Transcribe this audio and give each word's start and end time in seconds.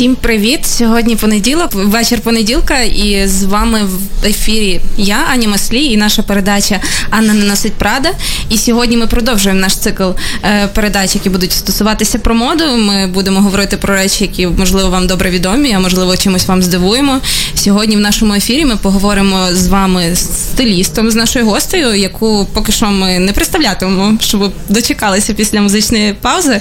Всім 0.00 0.14
привіт! 0.14 0.66
Сьогодні 0.66 1.16
понеділок, 1.16 1.70
вечір 1.74 2.20
понеділка, 2.20 2.80
і 2.80 3.28
з 3.28 3.44
вами 3.44 3.80
в 3.84 4.26
ефірі 4.26 4.80
я, 4.96 5.16
Аня 5.32 5.48
Маслі, 5.48 5.84
і 5.84 5.96
наша 5.96 6.22
передача 6.22 6.80
Анна 7.10 7.34
не 7.34 7.44
носить 7.44 7.72
Прада. 7.72 8.10
І 8.48 8.58
сьогодні 8.58 8.96
ми 8.96 9.06
продовжуємо 9.06 9.60
наш 9.60 9.76
цикл 9.76 10.08
е, 10.44 10.68
передач, 10.74 11.14
які 11.14 11.30
будуть 11.30 11.52
стосуватися 11.52 12.18
про 12.18 12.34
моду. 12.34 12.64
Ми 12.76 13.06
будемо 13.06 13.40
говорити 13.40 13.76
про 13.76 13.94
речі, 13.94 14.24
які 14.24 14.46
можливо 14.46 14.90
вам 14.90 15.06
добре 15.06 15.30
відомі, 15.30 15.72
а 15.72 15.80
можливо 15.80 16.16
чимось 16.16 16.46
вам 16.46 16.62
здивуємо. 16.62 17.20
Сьогодні 17.54 17.96
в 17.96 18.00
нашому 18.00 18.34
ефірі 18.34 18.64
ми 18.64 18.76
поговоримо 18.76 19.46
з 19.52 19.66
вами 19.66 20.14
з 20.14 20.20
стилістом, 20.20 21.10
з 21.10 21.14
нашою 21.14 21.46
гостею, 21.46 21.94
яку 21.94 22.46
поки 22.52 22.72
що 22.72 22.86
ми 22.86 23.18
не 23.18 23.32
представлятимемо, 23.32 24.18
щоб 24.20 24.52
дочекалися 24.68 25.34
після 25.34 25.60
музичної 25.60 26.12
паузи. 26.12 26.60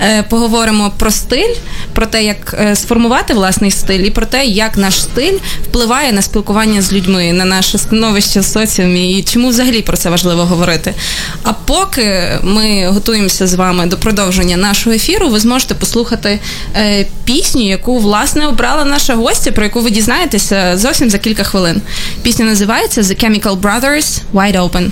Е, 0.00 0.22
поговоримо 0.22 0.92
про 0.98 1.10
стиль, 1.10 1.54
про 1.92 2.06
те, 2.06 2.24
як 2.24 2.56
е, 2.60 2.76
сформувати 2.80 3.34
власний 3.34 3.70
стиль, 3.70 4.00
і 4.00 4.10
про 4.10 4.26
те, 4.26 4.44
як 4.44 4.76
наш 4.76 5.02
стиль 5.02 5.38
впливає 5.64 6.12
на 6.12 6.22
спілкування 6.22 6.82
з 6.82 6.92
людьми, 6.92 7.32
на 7.32 7.44
наше 7.44 7.78
становище 7.78 8.40
в 8.40 8.44
соціумі, 8.44 9.18
і 9.18 9.22
чому 9.22 9.48
взагалі 9.48 9.82
про 9.82 9.96
це 9.96 10.10
важливо 10.10 10.44
говорити. 10.44 10.94
А 11.42 11.52
поки 11.52 12.28
ми 12.42 12.88
готуємося 12.88 13.46
з 13.46 13.54
вами 13.54 13.86
до 13.86 13.96
продовження 13.96 14.56
нашого 14.56 14.96
ефіру, 14.96 15.28
ви 15.28 15.40
зможете 15.40 15.74
послухати 15.74 16.40
е, 16.76 17.06
пісню, 17.24 17.68
яку 17.68 17.98
власне 17.98 18.46
обрала 18.46 18.84
наша 18.84 19.14
гостя, 19.14 19.52
про 19.52 19.64
яку 19.64 19.80
ви 19.80 19.90
дізнаєтеся 19.90 20.78
зовсім 20.78 21.10
за 21.10 21.18
кілька 21.18 21.44
хвилин. 21.44 21.82
Пісня 22.22 22.44
називається 22.44 23.02
The 23.02 23.24
Chemical 23.24 23.60
Brothers 23.60 24.20
Wide 24.34 24.70
Open. 24.70 24.90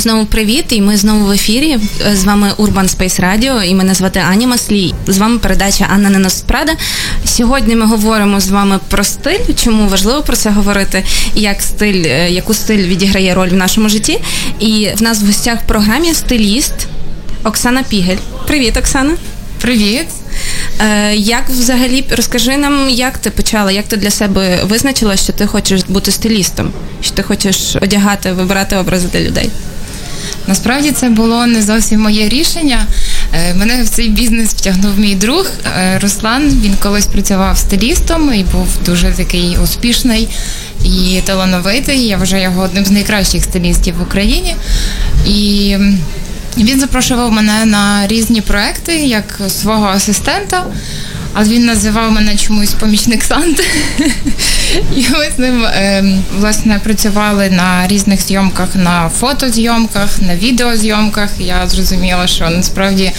Знову 0.00 0.26
привіт, 0.26 0.64
і 0.68 0.80
ми 0.80 0.96
знову 0.96 1.26
в 1.26 1.30
ефірі. 1.30 1.78
З 2.12 2.24
вами 2.24 2.52
Urban 2.58 2.96
Space 2.96 3.20
Radio, 3.20 3.62
і 3.62 3.74
мене 3.74 3.94
звати 3.94 4.22
Аня 4.30 4.46
Маслій. 4.46 4.94
З 5.06 5.18
вами 5.18 5.38
передача 5.38 5.86
Анна 5.94 6.10
Неносить 6.10 6.44
Прада. 6.46 6.72
Сьогодні 7.24 7.76
ми 7.76 7.86
говоримо 7.86 8.40
з 8.40 8.48
вами 8.48 8.80
про 8.88 9.04
стиль, 9.04 9.54
чому 9.64 9.88
важливо 9.88 10.22
про 10.22 10.36
це 10.36 10.50
говорити, 10.50 11.04
і 11.34 11.40
як 11.40 11.62
стиль, 11.62 12.04
е, 12.06 12.30
яку 12.30 12.54
стиль 12.54 12.86
відіграє 12.86 13.34
роль 13.34 13.48
в 13.48 13.54
нашому 13.56 13.88
житті. 13.88 14.20
І 14.60 14.88
в 14.96 15.02
нас 15.02 15.22
в 15.22 15.26
гостях 15.26 15.58
в 15.62 15.66
програмі 15.66 16.14
стиліст 16.14 16.74
Оксана 17.44 17.82
Пігель. 17.82 18.16
Привіт, 18.46 18.76
Оксана. 18.76 19.14
Привіт. 19.60 20.06
Е, 20.80 21.14
Як 21.14 21.48
взагалі 21.48 22.04
розкажи 22.10 22.56
нам, 22.56 22.90
як 22.90 23.18
ти 23.18 23.30
почала, 23.30 23.72
як 23.72 23.86
ти 23.86 23.96
для 23.96 24.10
себе 24.10 24.60
визначила, 24.64 25.16
що 25.16 25.32
ти 25.32 25.46
хочеш 25.46 25.80
бути 25.88 26.10
стилістом, 26.10 26.72
що 27.02 27.14
ти 27.14 27.22
хочеш 27.22 27.76
одягати, 27.76 28.32
вибирати 28.32 28.76
образи 28.76 29.08
для 29.12 29.20
людей? 29.20 29.50
Насправді 30.46 30.92
це 30.92 31.08
було 31.08 31.46
не 31.46 31.62
зовсім 31.62 32.00
моє 32.00 32.28
рішення. 32.28 32.86
Е, 33.34 33.54
Мене 33.54 33.82
в 33.82 33.88
цей 33.88 34.08
бізнес 34.08 34.54
втягнув 34.54 34.98
мій 34.98 35.14
друг 35.14 35.46
е, 35.64 35.98
Руслан. 35.98 36.48
Він 36.64 36.74
колись 36.82 37.06
працював 37.06 37.58
стилістом 37.58 38.34
і 38.34 38.44
був 38.44 38.68
дуже 38.86 39.10
такий 39.12 39.58
успішний 39.64 40.28
і 40.84 41.20
талановитий. 41.24 42.06
Я 42.06 42.16
вважаю 42.16 42.42
його 42.42 42.62
одним 42.62 42.84
з 42.84 42.90
найкращих 42.90 43.44
стилістів 43.44 43.94
в 43.98 44.02
Україні. 44.02 44.56
І 45.26 45.76
він 46.56 46.80
запрошував 46.80 47.32
мене 47.32 47.64
на 47.64 48.06
різні 48.06 48.40
проекти 48.40 48.96
як 48.96 49.40
свого 49.48 49.86
асистента. 49.86 50.64
Але 51.34 51.48
він 51.48 51.64
називав 51.64 52.12
мене 52.12 52.36
чомусь 52.36 52.72
помічник 52.72 53.24
Санти. 53.24 53.64
І 54.96 55.06
ми 55.10 55.26
з 55.36 55.38
ним 55.38 55.64
е, 55.64 56.04
власне 56.38 56.80
працювали 56.84 57.50
на 57.50 57.88
різних 57.88 58.22
зйомках, 58.22 58.68
на 58.74 59.08
фотозйомках, 59.08 60.22
на 60.22 60.36
відеозйомках. 60.36 61.30
Я 61.38 61.66
зрозуміла, 61.68 62.26
що 62.26 62.50
насправді 62.50 63.12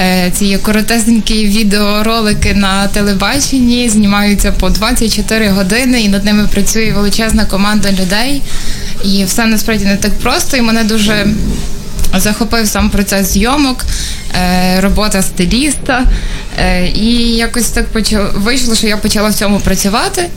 е, 0.00 0.30
ці 0.34 0.58
коротесенькі 0.58 1.46
відеоролики 1.46 2.54
на 2.54 2.88
телебаченні 2.88 3.88
знімаються 3.88 4.52
по 4.52 4.70
24 4.70 5.48
години, 5.48 6.02
і 6.02 6.08
над 6.08 6.24
ними 6.24 6.48
працює 6.52 6.92
величезна 6.92 7.44
команда 7.44 7.92
людей. 7.92 8.42
І 9.04 9.24
все 9.24 9.46
насправді 9.46 9.84
не 9.84 9.96
так 9.96 10.12
просто. 10.18 10.56
І 10.56 10.62
мене 10.62 10.84
дуже 10.84 11.26
захопив 12.20 12.68
сам 12.68 12.90
процес 12.90 13.32
зйомок, 13.32 13.84
е, 14.34 14.80
робота 14.80 15.22
стиліста. 15.22 16.04
Е, 16.58 16.86
і 16.86 17.36
якось 17.36 17.70
так 17.70 17.86
вийшло, 18.34 18.74
що 18.74 18.86
я 18.86 18.96
почала 18.96 19.28
в 19.28 19.34
цьому 19.34 19.60
працювати. 19.60 20.28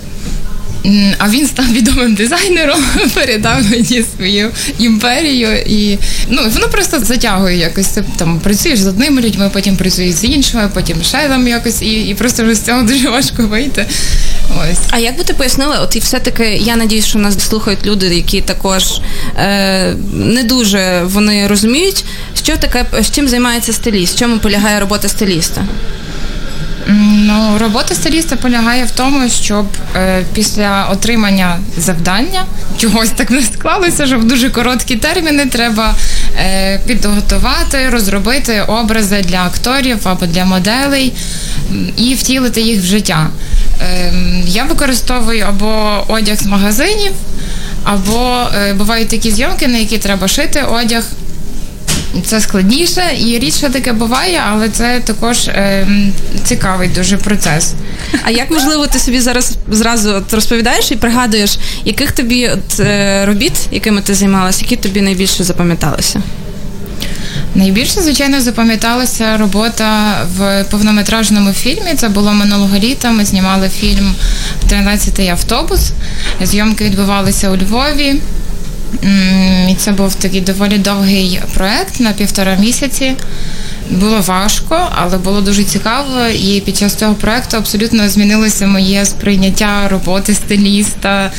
А 1.18 1.30
він 1.30 1.48
став 1.48 1.72
відомим 1.72 2.16
дизайнером, 2.16 2.84
передав 3.14 3.64
мені 3.70 4.04
свою 4.16 4.52
імперію, 4.80 5.58
і 5.66 5.98
ну 6.30 6.42
воно 6.54 6.68
просто 6.70 7.00
затягує 7.00 7.58
якось. 7.58 7.88
Ти 7.88 8.04
там 8.18 8.40
працюєш 8.40 8.80
з 8.80 8.88
одними 8.88 9.22
людьми, 9.22 9.50
потім 9.54 9.78
працюєш 9.78 10.12
з 10.12 10.24
іншими, 10.24 10.70
потім 10.74 11.04
ще 11.04 11.28
там 11.28 11.48
якось, 11.48 11.82
і, 11.82 12.02
і 12.02 12.16
просто 12.16 12.44
вже 12.44 12.56
з 12.56 12.62
цього 12.62 12.82
дуже 12.88 13.10
важко 13.10 13.44
вийти. 13.44 13.86
Ось. 14.50 14.80
А 14.90 15.00
як 15.00 15.18
би 15.18 15.24
ти 15.24 15.34
пояснила, 15.34 15.80
от 15.80 15.96
і 15.96 16.00
все-таки 16.00 16.60
я 16.62 16.76
надіюсь, 16.76 17.06
що 17.06 17.20
нас 17.20 17.48
слухають 17.48 17.86
люди, 17.86 18.16
які 18.16 18.42
також 18.42 18.84
е, 19.38 19.94
не 20.14 20.44
дуже 20.44 21.02
вони 21.04 21.48
розуміють, 21.48 22.06
що 22.44 22.58
таке 22.58 22.86
з 23.02 23.12
чим 23.12 23.28
займається 23.28 23.74
стиліст, 23.74 24.16
в 24.16 24.20
чому 24.20 24.38
полягає 24.40 24.80
робота 24.80 25.10
стиліста. 25.10 25.68
Ну, 26.88 27.58
робота 27.58 27.96
стиліста 27.96 28.36
полягає 28.36 28.86
в 28.86 28.92
тому, 28.92 29.30
щоб 29.30 29.66
е, 29.96 30.24
після 30.34 30.88
отримання 30.92 31.60
завдання 31.78 32.46
чогось 32.78 33.10
так 33.10 33.32
не 33.32 33.42
склалося, 33.42 34.08
що 34.08 34.20
в 34.20 34.24
дуже 34.24 34.50
короткі 34.50 34.96
терміни 34.96 35.46
треба 35.46 35.94
е, 36.38 36.80
підготувати, 36.88 37.90
розробити 37.90 38.62
образи 38.68 39.22
для 39.22 39.44
акторів 39.44 39.98
або 40.04 40.26
для 40.26 40.46
моделей 40.46 41.14
і 41.98 42.14
втілити 42.14 42.62
їх 42.62 42.82
в 42.82 42.86
життя. 42.86 43.30
Е, 43.82 44.14
я 44.46 44.64
використовую 44.64 45.46
або 45.46 46.04
одяг 46.08 46.38
з 46.38 46.46
магазинів, 46.46 47.12
або 47.84 48.48
е, 48.56 48.74
бувають 48.74 49.10
такі 49.10 49.32
зйомки, 49.32 49.68
на 49.68 49.78
які 49.78 49.98
треба 49.98 50.28
шити 50.28 50.62
одяг. 50.62 51.04
Це 52.26 52.42
складніше 52.42 53.04
і 53.20 53.40
рідше 53.40 53.70
таке 53.70 53.94
буває, 53.94 54.42
але 54.52 54.70
це 54.70 55.00
також 55.06 55.48
е, 55.48 55.88
цікавий 56.44 56.90
дуже 56.90 57.18
процес. 57.18 57.74
А 58.24 58.32
як 58.32 58.52
можливо 58.52 58.88
ти 58.88 59.00
собі 59.00 59.20
зараз 59.20 59.54
зразу 59.72 60.14
от 60.14 60.34
розповідаєш 60.34 60.92
і 60.92 60.96
пригадуєш, 60.96 61.58
яких 61.86 62.12
тобі 62.12 62.48
от, 62.48 62.80
е, 62.80 63.26
робіт, 63.26 63.54
якими 63.72 64.02
ти 64.02 64.14
займалася, 64.14 64.62
які 64.62 64.76
тобі 64.76 65.02
найбільше 65.02 65.44
запам'яталися? 65.44 66.22
Найбільше, 67.56 68.02
звичайно, 68.02 68.42
запам'яталася 68.42 69.38
робота 69.38 70.18
в 70.38 70.66
повнометражному 70.72 71.54
фільмі. 71.54 71.94
Це 71.98 72.10
було 72.10 72.34
минулого 72.34 72.78
літа. 72.78 73.12
Ми 73.12 73.26
знімали 73.26 73.70
фільм 73.70 74.16
«13-й 74.70 75.30
автобус. 75.30 75.92
Зйомки 76.42 76.86
відбувалися 76.86 77.50
у 77.50 77.58
Львові. 77.58 78.16
І 79.70 79.76
це 79.78 79.92
був 79.92 80.16
такий 80.16 80.42
доволі 80.42 80.78
довгий 80.78 81.40
проект 81.54 82.00
на 82.00 82.14
півтора 82.14 82.56
місяці. 82.56 83.16
Було 83.90 84.22
важко, 84.22 84.92
але 84.96 85.18
було 85.18 85.42
дуже 85.42 85.64
цікаво. 85.64 86.26
І 86.28 86.62
під 86.66 86.78
час 86.78 86.96
цього 86.96 87.14
проекту 87.14 87.58
абсолютно 87.58 88.10
змінилося 88.10 88.68
моє 88.68 89.06
сприйняття 89.06 89.88
роботи 89.88 90.34
стиліста. 90.34 91.32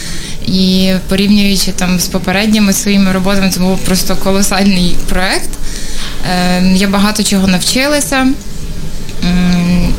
І 0.46 0.92
порівнюючи 1.08 1.72
там 1.72 2.00
з 2.00 2.06
попередніми 2.06 2.72
своїми 2.72 3.12
роботами, 3.12 3.50
це 3.50 3.60
був 3.60 3.78
просто 3.78 4.16
колосальний 4.16 4.96
проект. 5.08 5.50
Е, 6.30 6.62
Я 6.74 6.88
багато 6.88 7.22
чого 7.22 7.46
навчилася. 7.46 8.26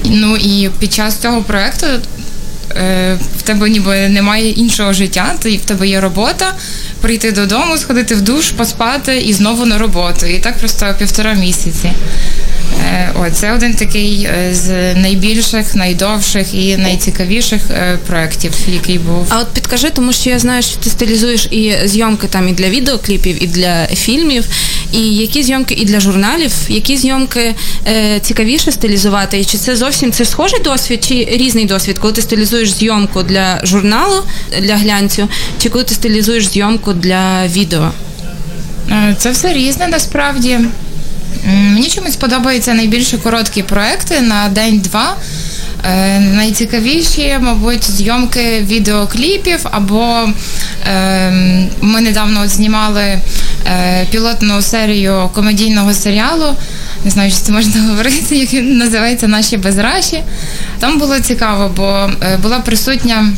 Ну 0.06 0.38
і 0.38 0.70
під 0.80 0.94
час 0.94 1.18
цього 1.18 1.42
проекту 1.42 1.86
е, 2.76 3.18
тебе 3.48 3.70
ніби 3.70 4.10
немає 4.10 4.50
іншого 4.52 4.94
життя, 4.94 5.36
ти 5.40 5.58
в 5.58 5.62
тебе 5.62 5.88
є 5.88 6.02
робота, 6.02 6.54
прийти 7.02 7.32
додому, 7.32 7.78
сходити 7.78 8.16
в 8.16 8.22
душ, 8.22 8.52
поспати 8.52 9.18
і 9.18 9.34
знову 9.34 9.66
на 9.66 9.78
роботу. 9.78 10.26
І 10.26 10.40
так 10.40 10.58
просто 10.58 10.96
півтора 11.00 11.34
місяці. 11.34 11.92
Е, 12.86 13.12
О, 13.20 13.30
це 13.30 13.54
один 13.54 13.74
такий 13.74 14.24
е, 14.24 14.50
з 14.54 14.96
найбільших, 14.96 15.76
найдовших 15.76 16.54
і 16.54 16.78
найцікавіших 16.78 17.62
е, 17.72 18.00
проєктів, 18.08 18.52
який 18.68 19.00
був. 19.00 19.28
А 19.30 19.40
от 19.40 19.48
підкажи, 19.48 19.90
тому 19.90 20.14
що 20.14 20.30
я 20.30 20.40
знаю, 20.40 20.62
що 20.64 20.78
ти 20.78 20.90
стилізуєш 20.90 21.48
і 21.52 21.76
зйомки 21.86 22.28
там 22.28 22.50
і 22.50 22.52
для 22.52 22.70
відеокліпів, 22.70 23.44
і 23.44 23.48
для 23.48 23.88
фільмів, 23.88 24.46
і 24.92 25.16
які 25.16 25.44
зйомки 25.44 25.74
і 25.74 25.86
для 25.86 26.00
журналів, 26.00 26.52
які 26.70 26.98
зйомки 26.98 27.56
е, 27.88 28.20
цікавіше 28.20 28.72
стилізувати, 28.72 29.40
і 29.40 29.46
чи 29.46 29.58
це 29.58 29.76
зовсім 29.76 30.12
це 30.12 30.26
схожий 30.26 30.60
досвід, 30.64 31.04
чи 31.04 31.28
різний 31.32 31.66
досвід, 31.66 32.00
коли 32.00 32.14
ти 32.14 32.22
стилізуєш 32.22 32.74
зйомку 32.74 33.24
для 33.24 33.37
журналу, 33.64 34.24
для 34.62 34.76
глянцю, 34.76 35.28
чи 35.62 35.70
коли 35.70 35.84
ти 35.84 35.94
стилізуєш 35.96 36.48
зйомку 36.48 36.94
для 36.94 37.48
відео? 37.48 37.92
Е, 38.92 39.16
Це 39.20 39.32
все 39.32 39.54
різне 39.54 39.88
насправді. 39.88 40.60
Мені 41.46 41.88
чомусь 41.88 42.16
подобаються 42.16 42.74
найбільше 42.74 43.18
короткі 43.18 43.64
проекти 43.64 44.22
на 44.22 44.50
день-два. 44.50 45.16
Е, 45.86 46.20
Найцікавіші, 46.20 47.38
мабуть, 47.42 47.92
зйомки 47.92 48.60
відеокліпів, 48.62 49.60
або 49.72 50.30
е, 50.88 51.32
ми 51.82 52.02
недавно 52.02 52.42
от 52.42 52.50
знімали 52.50 53.02
е, 53.02 53.22
пілотну 54.12 54.62
серію 54.62 55.30
комедійного 55.34 55.94
серіалу. 55.94 56.56
Не 57.06 57.12
знаю, 57.12 57.32
чи 57.32 57.38
це 57.38 57.52
можна 57.52 57.82
говорити, 57.82 58.38
який 58.38 58.62
називається 58.62 59.28
Наші 59.28 59.58
безраші. 59.58 60.24
Там 60.80 61.00
було 61.00 61.20
цікаво, 61.20 61.72
бо 61.76 62.10
е, 62.24 62.38
була 62.38 62.60
присутня 62.60 63.34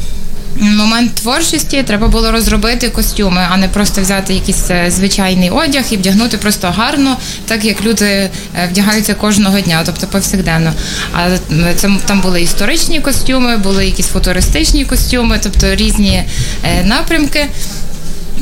момент 0.56 1.15
творчості 1.15 1.84
треба 1.84 2.08
було 2.08 2.32
розробити 2.32 2.89
костюми, 2.89 3.48
а 3.51 3.58
не 3.58 3.68
просто 3.68 4.01
взяти 4.01 4.34
якийсь 4.34 4.70
е, 4.70 4.91
звичайний 4.91 5.50
одяг 5.50 5.84
і 5.89 5.98
вдягнути 5.98 6.38
просто 6.38 6.74
гарно, 6.77 7.18
так 7.46 7.65
як 7.65 7.84
люди 7.84 8.06
е, 8.06 8.32
вдягаються 8.72 9.13
кожного 9.13 9.60
дня, 9.60 9.82
тобто 9.86 10.08
повсякденно. 10.08 10.74
А 11.13 11.29
це 11.75 11.89
там 12.06 12.22
були 12.22 12.41
історичні 12.41 13.00
костюми, 13.00 13.58
були 13.58 13.86
якісь 13.86 14.08
футуристичні 14.08 14.86
костюми, 14.86 15.39
тобто 15.44 15.75
різні 15.75 16.24
е, 16.63 16.84
напрямки. 16.84 17.48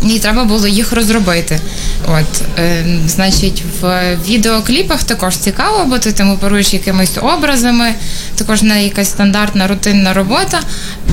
І 0.05 0.19
треба 0.19 0.43
було 0.43 0.67
їх 0.67 0.91
розробити. 0.91 1.59
От, 2.07 2.41
е, 2.59 2.85
значить, 3.07 3.63
в 3.81 4.15
відеокліпах 4.27 5.03
також 5.03 5.35
цікаво, 5.35 5.85
бо 5.85 5.99
ти 5.99 6.11
там 6.11 6.31
оперуєш 6.31 6.73
якимись 6.73 7.17
образами, 7.21 7.93
також 8.35 8.61
не 8.61 8.83
якась 8.83 9.09
стандартна 9.09 9.67
рутинна 9.67 10.13
робота, 10.13 10.59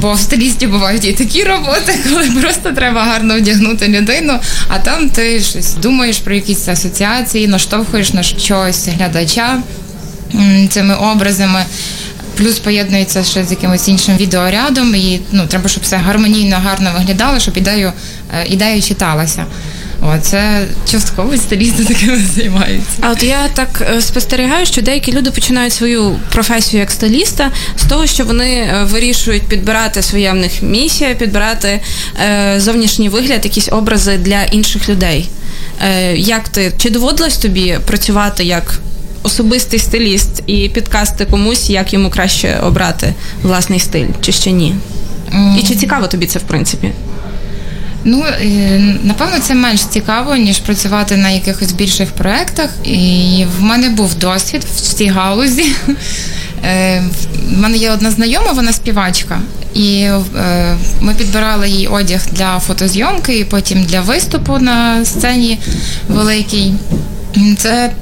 бо 0.01 0.13
в 0.13 0.19
стилісті 0.19 0.67
бувають 0.67 1.05
і 1.05 1.13
такі 1.13 1.45
роботи, 1.45 1.99
коли 2.09 2.31
просто 2.41 2.71
треба 2.71 3.05
гарно 3.05 3.37
вдягнути 3.37 3.89
людину, 3.89 4.39
а 4.69 4.79
там 4.79 5.11
ти 5.11 5.41
щось 5.41 5.75
думаєш 5.75 6.19
про 6.19 6.35
якісь 6.35 6.69
асоціації, 6.69 7.49
наштовхуєш 7.49 8.13
на 8.13 8.23
щось 8.23 8.89
глядача 8.89 9.59
цими 10.71 10.95
образами. 10.95 11.65
Плюс 12.37 12.59
поєднується 12.59 13.25
ще 13.25 13.45
з 13.45 13.51
якимось 13.51 13.89
іншим 13.89 14.17
відеорядом, 14.17 14.95
і 14.95 15.21
ну 15.33 15.47
треба, 15.47 15.69
щоб 15.69 15.83
все 15.83 15.97
гармонійно, 15.97 16.57
гарно 16.57 16.91
виглядало, 16.99 17.41
щоб 17.41 17.57
ідею, 17.57 17.93
е, 18.35 18.47
ідея 18.47 18.83
читалася. 18.83 19.47
О, 20.03 20.19
це 20.21 20.67
частково 20.91 21.37
стилісти 21.37 21.85
такими 21.85 22.19
займаються. 22.35 22.93
А 23.01 23.11
от 23.11 23.23
я 23.23 23.49
так 23.55 23.83
е, 23.97 24.01
спостерігаю, 24.01 24.67
що 24.67 24.83
деякі 24.83 25.13
люди 25.13 25.31
починають 25.31 25.73
свою 25.73 26.17
професію 26.33 26.81
як 26.81 26.91
стиліста 26.91 27.51
з 27.77 27.85
того, 27.85 28.07
що 28.07 28.25
вони 28.25 28.51
е, 28.55 28.85
вирішують 28.85 29.43
підбирати 29.43 30.03
своя 30.03 30.33
в 30.33 30.37
них 30.37 30.63
місія, 30.63 31.15
підбирати 31.15 31.81
е, 32.27 32.61
зовнішній 32.61 33.09
вигляд, 33.09 33.45
якісь 33.45 33.69
образи 33.73 34.19
для 34.19 34.43
інших 34.43 34.89
людей. 34.89 35.29
Е, 35.83 36.17
Як 36.17 36.49
ти 36.49 36.73
чи 36.79 36.91
доводилось 36.91 37.37
тобі 37.37 37.79
працювати 37.87 38.45
як 38.45 38.81
особистий 39.25 39.79
стиліст 39.79 40.43
і 40.47 40.69
підкасти 40.69 41.25
комусь, 41.25 41.71
як 41.71 41.93
йому 41.93 42.11
краще 42.11 42.59
обрати 42.63 43.15
власний 43.43 43.81
стиль, 43.81 44.07
чи 44.21 44.33
ще 44.33 44.51
ні? 44.53 44.75
І 45.59 45.63
чи 45.63 45.75
цікаво 45.75 46.07
тобі 46.07 46.27
це 46.27 46.39
в 46.39 46.43
принципі? 46.43 46.93
Ну, 48.05 48.25
е, 48.43 48.79
напевно, 49.03 49.39
це 49.39 49.55
менш 49.55 49.85
цікаво, 49.85 50.37
ніж 50.37 50.59
працювати 50.59 51.17
на 51.17 51.31
якихось 51.31 51.73
більших 51.73 52.13
проєктах. 52.13 52.71
І 52.85 53.45
в 53.59 53.63
мене 53.63 53.89
був 53.89 54.15
досвід 54.15 54.65
в 54.65 54.81
цій 54.81 55.07
галузі. 55.07 55.65
Е, 56.67 57.03
В 57.49 57.59
мене 57.59 57.77
є 57.77 57.91
одна 57.91 58.11
знайома, 58.11 58.53
вона 58.53 58.73
співачка. 58.73 59.41
І 59.75 60.09
е, 60.37 60.77
ми 61.01 61.15
підбирали 61.15 61.69
їй 61.69 61.87
одяг 61.87 62.27
для 62.33 62.59
фотозйомки 62.59 63.39
і 63.39 63.45
потім 63.45 63.85
для 63.85 64.01
виступу 64.01 64.59
на 64.59 65.05
сцені 65.05 65.59
великій. 66.09 66.73
Це 67.59 67.93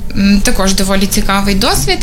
також 0.42 0.74
доволі 0.74 1.06
цікавий 1.06 1.54
досвід. 1.54 1.98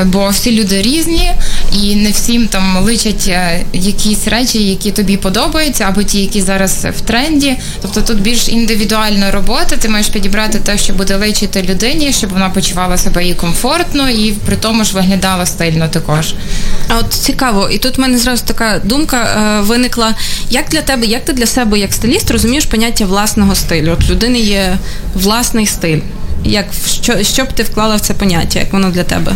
Е, 0.00 0.04
Бо 0.04 0.28
всі 0.28 0.60
люди 0.60 0.82
різні, 0.82 1.30
і 1.72 1.96
не 1.96 2.10
всім 2.10 2.48
там 2.48 2.76
личать 2.78 3.28
е, 3.28 3.64
якісь 3.72 4.28
речі, 4.28 4.68
які 4.68 4.90
тобі 4.90 5.16
подобаються, 5.16 5.84
або 5.84 6.02
ті, 6.02 6.20
які 6.20 6.40
зараз 6.40 6.86
в 6.98 7.00
тренді. 7.00 7.56
Тобто 7.82 8.00
тут 8.00 8.20
більш 8.20 8.48
індивідуальна 8.48 9.30
робота. 9.30 9.76
Ти 9.78 9.88
маєш 9.88 10.08
підібрати 10.08 10.58
те, 10.58 10.78
що 10.78 10.92
буде 10.92 11.16
личити 11.16 11.62
людині, 11.62 12.12
щоб 12.12 12.30
вона 12.30 12.50
почувала 12.50 12.96
себе 12.96 13.28
і 13.28 13.34
комфортно, 13.34 14.10
і 14.10 14.32
при 14.32 14.56
тому 14.56 14.84
ж 14.84 14.94
виглядала 14.94 15.46
стильно 15.46 15.88
також. 15.88 16.34
А 16.88 16.98
от 16.98 17.12
цікаво, 17.12 17.68
і 17.72 17.78
тут 17.78 17.98
в 17.98 18.00
мене 18.00 18.18
зразу 18.18 18.44
така 18.46 18.80
думка 18.84 19.16
е, 19.24 19.60
виникла. 19.60 20.14
Як 20.50 20.68
для 20.68 20.82
тебе, 20.82 21.06
як 21.06 21.24
ти 21.24 21.32
для 21.32 21.46
себе, 21.46 21.78
як 21.78 21.92
стиліст, 21.92 22.30
розумієш 22.30 22.64
поняття 22.64 23.04
власного 23.04 23.54
стилю? 23.54 23.92
От 23.92 24.10
людини 24.10 24.38
є 24.38 24.78
власний 25.14 25.66
стиль. 25.66 26.00
Як 26.44 26.66
що, 27.02 27.22
що 27.22 27.44
б 27.44 27.52
ти 27.52 27.62
вклала 27.62 27.96
в 27.96 28.00
це 28.00 28.14
поняття? 28.14 28.58
Як 28.58 28.72
воно 28.72 28.90
для 28.90 29.04
тебе? 29.04 29.32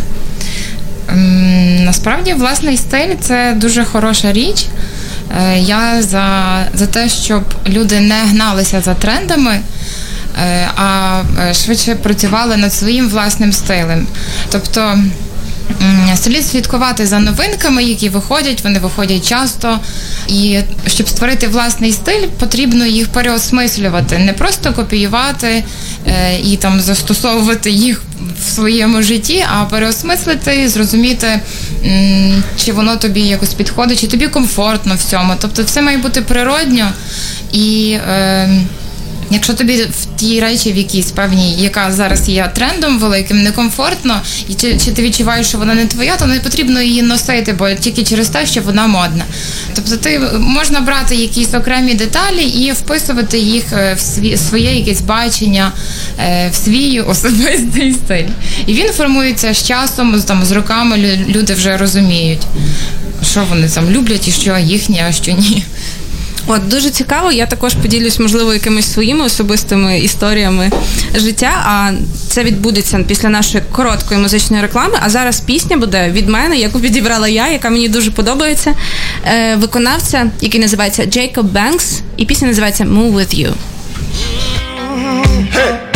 Насправді, 1.84 2.32
власний 2.32 2.76
стиль 2.76 3.14
це 3.20 3.54
дуже 3.56 3.84
хороша 3.84 4.32
річ. 4.32 4.66
Е, 5.40 5.58
Я 5.58 6.02
за, 6.02 6.26
за 6.74 6.86
те, 6.86 7.08
щоб 7.08 7.42
люди 7.68 8.00
не 8.00 8.22
гналися 8.22 8.80
за 8.80 8.94
трендами, 8.94 9.60
е, 10.42 10.68
а 10.76 11.20
е, 11.40 11.54
швидше 11.54 11.94
працювали 11.94 12.56
над 12.56 12.72
своїм 12.74 13.08
власним 13.08 13.52
стилем. 13.52 14.06
Тобто 14.50 14.98
слід 16.16 16.46
слідкувати 16.46 17.06
за 17.06 17.18
новинками, 17.18 17.84
які 17.84 18.08
виходять, 18.08 18.64
вони 18.64 18.78
виходять 18.78 19.28
часто. 19.28 19.78
І 20.28 20.58
щоб 20.86 21.08
створити 21.08 21.48
власний 21.48 21.92
стиль, 21.92 22.26
потрібно 22.38 22.86
їх 22.86 23.08
переосмислювати, 23.08 24.18
не 24.18 24.32
просто 24.32 24.72
копіювати 24.72 25.64
е, 26.06 26.38
і 26.44 26.56
там 26.56 26.80
застосовувати 26.80 27.70
їх 27.70 28.02
в 28.40 28.50
своєму 28.54 29.02
житті, 29.02 29.44
а 29.58 29.64
переосмислити, 29.64 30.68
зрозуміти, 30.68 31.40
м, 31.86 32.42
чи 32.64 32.72
воно 32.72 32.96
тобі 32.96 33.20
якось 33.20 33.54
підходить, 33.54 34.00
чи 34.00 34.06
тобі 34.06 34.28
комфортно 34.28 34.94
в 34.94 35.02
цьому. 35.10 35.32
Тобто 35.40 35.62
все 35.62 35.82
має 35.82 35.98
бути 35.98 36.22
природньо 36.22 36.88
і. 37.52 37.96
Якщо 39.30 39.54
тобі 39.54 39.82
в 39.82 40.18
тій 40.20 40.40
речі, 40.40 40.72
в 40.72 40.76
якійсь 40.76 41.10
певній, 41.10 41.54
яка 41.54 41.92
зараз 41.92 42.28
є 42.28 42.50
трендом 42.54 42.98
великим, 42.98 43.42
некомфортно, 43.42 44.20
і 44.48 44.54
чи, 44.54 44.78
чи 44.78 44.92
ти 44.92 45.02
відчуваєш, 45.02 45.46
що 45.46 45.58
вона 45.58 45.74
не 45.74 45.86
твоя, 45.86 46.16
то 46.16 46.26
не 46.26 46.40
потрібно 46.40 46.82
її 46.82 47.02
носити, 47.02 47.52
бо 47.52 47.70
тільки 47.70 48.04
через 48.04 48.28
те, 48.28 48.46
що 48.46 48.60
вона 48.62 48.86
модна. 48.86 49.24
Тобто 49.74 49.96
ти 49.96 50.20
можна 50.38 50.80
брати 50.80 51.16
якісь 51.16 51.54
окремі 51.54 51.94
деталі 51.94 52.42
і 52.42 52.72
вписувати 52.72 53.38
їх 53.38 53.64
е, 53.72 53.94
в 53.94 54.00
сві, 54.00 54.36
своє 54.36 54.74
якесь 54.74 55.00
бачення, 55.00 55.72
е, 56.18 56.50
в 56.52 56.54
свій 56.54 57.00
особистий 57.00 57.92
стиль. 57.92 58.28
І 58.66 58.74
він 58.74 58.92
формується 58.92 59.54
з 59.54 59.66
часом, 59.66 60.22
там 60.22 60.44
з 60.44 60.52
роками 60.52 61.18
люди 61.28 61.54
вже 61.54 61.76
розуміють, 61.76 62.42
що 63.30 63.44
вони 63.50 63.68
там 63.68 63.90
люблять 63.90 64.28
і 64.28 64.30
що 64.30 64.58
їхнє, 64.58 65.04
а 65.08 65.12
що 65.12 65.32
ні. 65.32 65.64
От 66.46 66.68
дуже 66.68 66.90
цікаво. 66.90 67.32
Я 67.32 67.46
також 67.46 67.74
поділюсь, 67.74 68.18
можливо, 68.18 68.52
якимись 68.52 68.92
своїми 68.92 69.24
особистими 69.24 69.98
історіями 69.98 70.70
життя. 71.14 71.52
А 71.66 71.92
це 72.28 72.44
відбудеться 72.44 73.04
після 73.08 73.28
нашої 73.28 73.64
короткої 73.72 74.20
музичної 74.20 74.62
реклами. 74.62 74.98
А 75.02 75.10
зараз 75.10 75.40
пісня 75.40 75.76
буде 75.76 76.10
від 76.10 76.28
мене, 76.28 76.56
яку 76.56 76.80
підібрала 76.80 77.28
я, 77.28 77.48
яка 77.48 77.70
мені 77.70 77.88
дуже 77.88 78.10
подобається. 78.10 78.74
Е, 79.24 79.56
виконавця, 79.56 80.30
який 80.40 80.60
називається 80.60 81.06
Джейкоб 81.06 81.52
Бенкс, 81.52 82.00
і 82.16 82.24
пісня 82.24 82.48
називається 82.48 82.84
Move 82.84 83.12
with 83.14 83.34
You. 83.34 83.52
You 85.60 85.89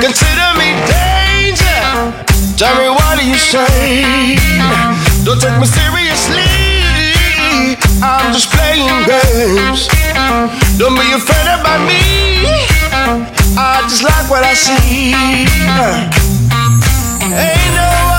Consider 0.00 0.48
me 0.58 0.74
danger. 0.90 1.80
Tell 2.56 2.74
me 2.76 2.88
what 2.90 3.18
do 3.18 3.24
you 3.26 3.38
say? 3.38 4.36
Don't 5.24 5.40
take 5.40 5.58
me 5.60 5.66
seriously. 5.66 6.42
I'm 8.02 8.32
just 8.32 8.50
playing 8.50 9.04
games. 9.06 9.86
Don't 10.78 10.96
be 10.98 11.12
offended 11.12 11.62
by 11.62 11.78
me. 11.86 12.02
I 13.56 13.82
just 13.88 14.02
like 14.02 14.28
what 14.28 14.42
I 14.42 14.54
see. 14.54 15.12
Ain't 17.30 17.74
no 17.76 18.09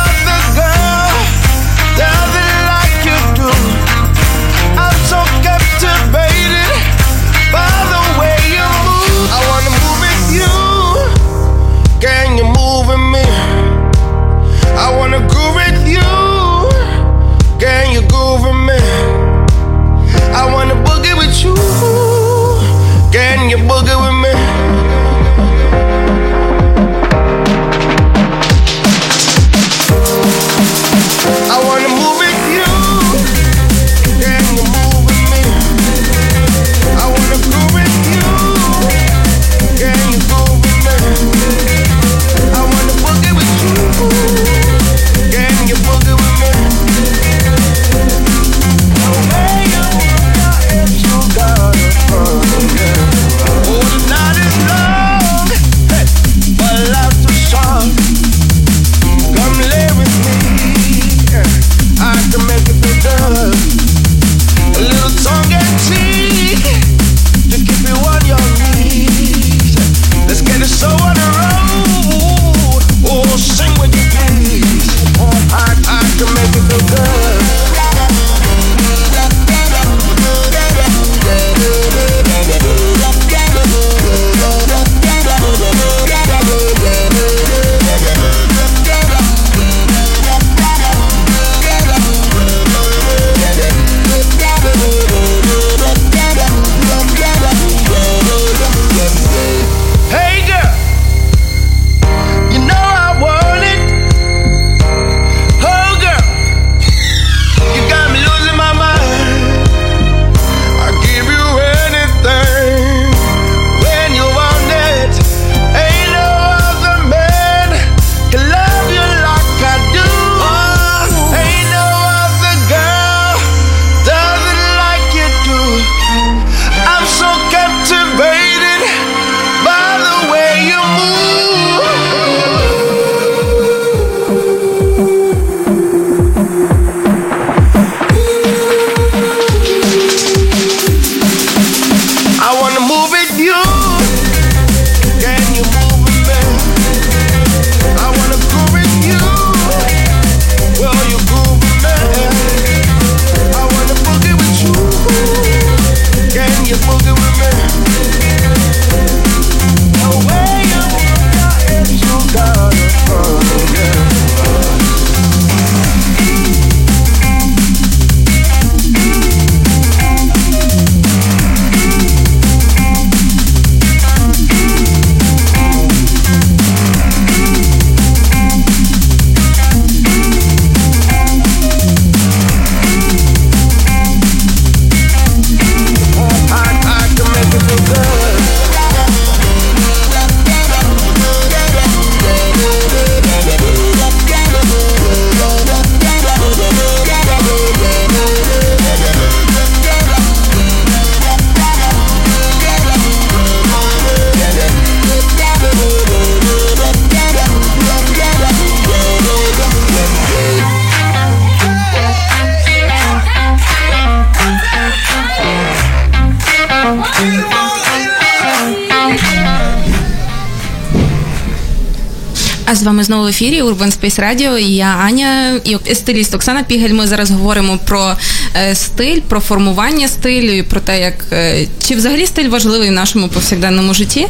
А 222.72 222.76
з 222.76 222.84
вами 222.84 223.04
знову 223.04 223.24
в 223.24 223.28
ефірі 223.28 223.62
Urban 223.62 224.00
Space 224.00 224.20
Radio 224.20 224.58
я 224.60 224.86
Аня 224.86 225.60
і 225.64 225.96
стиліст 225.96 226.36
Оксана 226.36 226.64
Пігель. 226.64 226.94
Ми 226.94 227.08
зараз 227.08 227.32
говоримо 227.32 227.80
про 227.86 228.16
е, 228.56 228.76
стиль, 228.76 229.20
про 229.22 229.40
формування 229.40 230.08
стилю 230.08 230.52
і 230.52 230.64
про 230.64 230.80
те, 230.80 231.02
як 231.02 231.26
е, 231.32 231.68
чи 231.88 231.96
взагалі 231.96 232.26
стиль 232.26 232.50
важливий 232.50 232.90
в 232.90 232.92
нашому 232.92 233.28
повсякденному 233.28 233.94
житті. 233.94 234.28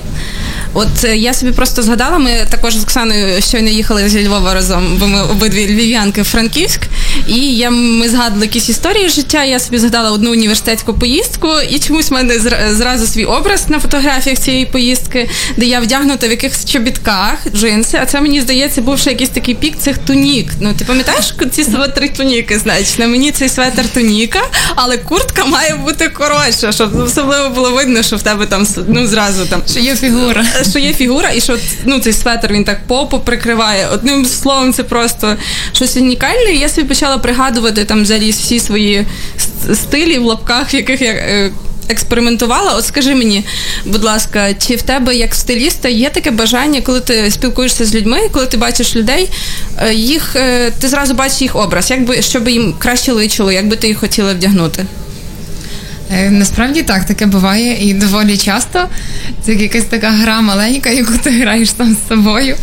От 0.73 1.03
е, 1.03 1.17
я 1.17 1.33
собі 1.33 1.51
просто 1.51 1.83
згадала, 1.83 2.17
ми 2.17 2.47
також 2.49 2.75
з 2.75 2.83
Оксаною 2.83 3.41
щойно 3.41 3.69
їхали 3.69 4.09
зі 4.09 4.27
Львова 4.27 4.53
разом, 4.53 4.97
бо 4.99 5.07
ми 5.07 5.21
обидві 5.21 5.67
львів'янки 5.67 6.21
в 6.21 6.25
Франківськ. 6.25 6.81
І 7.27 7.55
я, 7.57 7.69
ми 7.69 8.09
згадували 8.09 8.45
якісь 8.45 8.69
історії 8.69 9.09
життя. 9.09 9.43
Я 9.43 9.59
собі 9.59 9.77
згадала 9.77 10.11
одну 10.11 10.31
університетську 10.31 10.93
поїздку, 10.93 11.47
і 11.69 11.79
чомусь 11.79 12.09
в 12.09 12.13
мене 12.13 12.39
зразу 12.71 13.07
свій 13.07 13.25
образ 13.25 13.69
на 13.69 13.79
фотографіях 13.79 14.39
цієї 14.39 14.65
поїздки, 14.65 15.29
де 15.57 15.65
я 15.65 15.79
вдягнута 15.79 16.27
в 16.27 16.31
якихось 16.31 16.65
чобітках, 16.65 17.37
джинси. 17.55 17.99
А 18.01 18.05
це 18.05 18.21
мені 18.21 18.41
здається, 18.41 18.81
був 18.81 18.99
ще 18.99 19.09
якийсь 19.09 19.29
такий 19.29 19.55
пік 19.55 19.77
цих 19.77 19.97
тунік. 19.97 20.51
Ну 20.59 20.73
ти 20.73 20.85
пам'ятаєш 20.85 21.33
ці 21.51 21.63
светри 21.63 22.09
туніки? 22.09 22.59
Значить, 22.59 22.99
на 22.99 23.07
мені 23.07 23.31
цей 23.31 23.49
светр 23.49 23.87
туніка, 23.93 24.39
але 24.75 24.97
куртка 24.97 25.45
має 25.45 25.75
бути 25.75 26.09
коротша, 26.09 26.71
щоб 26.71 26.95
особливо 26.95 27.49
було 27.49 27.71
видно, 27.71 28.03
що 28.03 28.15
в 28.15 28.21
тебе 28.21 28.45
там 28.45 28.67
ну 28.87 29.07
зразу 29.07 29.45
там 29.45 29.61
Що 29.67 29.79
є 29.79 29.95
фігура. 29.95 30.45
Що 30.63 30.79
є 30.79 30.93
фігура, 30.93 31.31
і 31.31 31.41
що 31.41 31.57
ну 31.85 31.99
цей 31.99 32.13
светр 32.13 32.51
він 32.51 32.63
так 32.63 32.87
попу 32.87 33.19
прикриває. 33.19 33.87
Одним 33.93 34.25
словом, 34.25 34.73
це 34.73 34.83
просто 34.83 35.35
щось 35.73 35.97
унікальне. 35.97 36.51
І 36.53 36.59
я 36.59 36.69
собі 36.69 36.87
почала 36.87 37.17
пригадувати 37.17 37.85
там 37.85 38.03
взагалі 38.03 38.31
всі 38.31 38.59
свої 38.59 39.05
стилі 39.73 40.17
в 40.19 40.23
лапках, 40.23 40.73
в 40.73 40.75
яких 40.75 41.01
я. 41.01 41.11
е, 41.11 41.51
Експериментувала, 41.89 42.73
от 42.73 42.85
скажи 42.85 43.15
мені, 43.15 43.45
будь 43.85 44.03
ласка, 44.03 44.53
чи 44.53 44.75
в 44.75 44.81
тебе 44.81 45.15
як 45.15 45.35
стиліста 45.35 45.89
є 45.89 46.09
таке 46.09 46.31
бажання, 46.31 46.81
коли 46.81 46.99
ти 46.99 47.31
спілкуєшся 47.31 47.85
з 47.85 47.95
людьми, 47.95 48.19
коли 48.31 48.45
ти 48.45 48.57
бачиш 48.57 48.95
людей, 48.95 49.29
е, 49.77 49.93
їх 49.93 50.35
е, 50.35 50.71
ти 50.79 50.87
зразу 50.87 51.13
бачиш 51.13 51.41
їх 51.41 51.55
образ, 51.55 51.91
як 51.91 52.05
би 52.05 52.21
щоб 52.21 52.49
їм 52.49 52.73
краще 52.79 53.11
личило, 53.11 53.51
як 53.51 53.67
би 53.67 53.75
ти 53.75 53.87
їх 53.87 53.97
хотіла 53.97 54.33
вдягнути? 54.33 54.85
Е, 56.13 56.29
Насправді 56.29 56.81
так, 56.81 57.05
таке 57.05 57.25
буває 57.25 57.89
і 57.89 57.93
доволі 57.93 58.37
часто. 58.37 58.87
Це 59.45 59.53
якась 59.53 59.83
така 59.83 60.09
гра 60.09 60.41
маленька, 60.41 60.89
яку 60.89 61.13
ти 61.23 61.29
граєш 61.29 61.71
там 61.71 61.95
з 61.95 62.07
собою, 62.09 62.55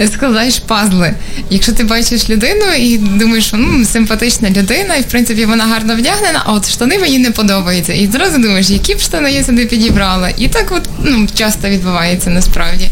е, 0.00 0.08
складаєш 0.08 0.58
пазли. 0.58 1.14
Якщо 1.50 1.72
ти 1.72 1.84
бачиш 1.84 2.30
людину 2.30 2.64
і 2.78 2.98
думаєш, 2.98 3.46
що 3.46 3.56
ну, 3.56 3.84
симпатична 3.84 4.50
людина, 4.50 4.94
і 4.94 5.00
в 5.00 5.04
принципі 5.04 5.44
вона 5.44 5.64
гарно 5.64 5.96
вдягнена, 5.96 6.42
а 6.44 6.52
от 6.52 6.70
штани 6.70 6.98
мені 6.98 7.18
не 7.18 7.30
подобаються. 7.30 7.92
І 7.92 8.06
зразу 8.06 8.38
думаєш, 8.38 8.70
які 8.70 8.94
б 8.94 9.00
штани 9.00 9.32
я 9.32 9.44
сюди 9.44 9.66
підібрала. 9.66 10.30
І 10.36 10.48
так 10.48 10.72
от 10.72 10.88
ну, 11.04 11.28
часто 11.34 11.68
відбувається 11.68 12.30
насправді. 12.30 12.90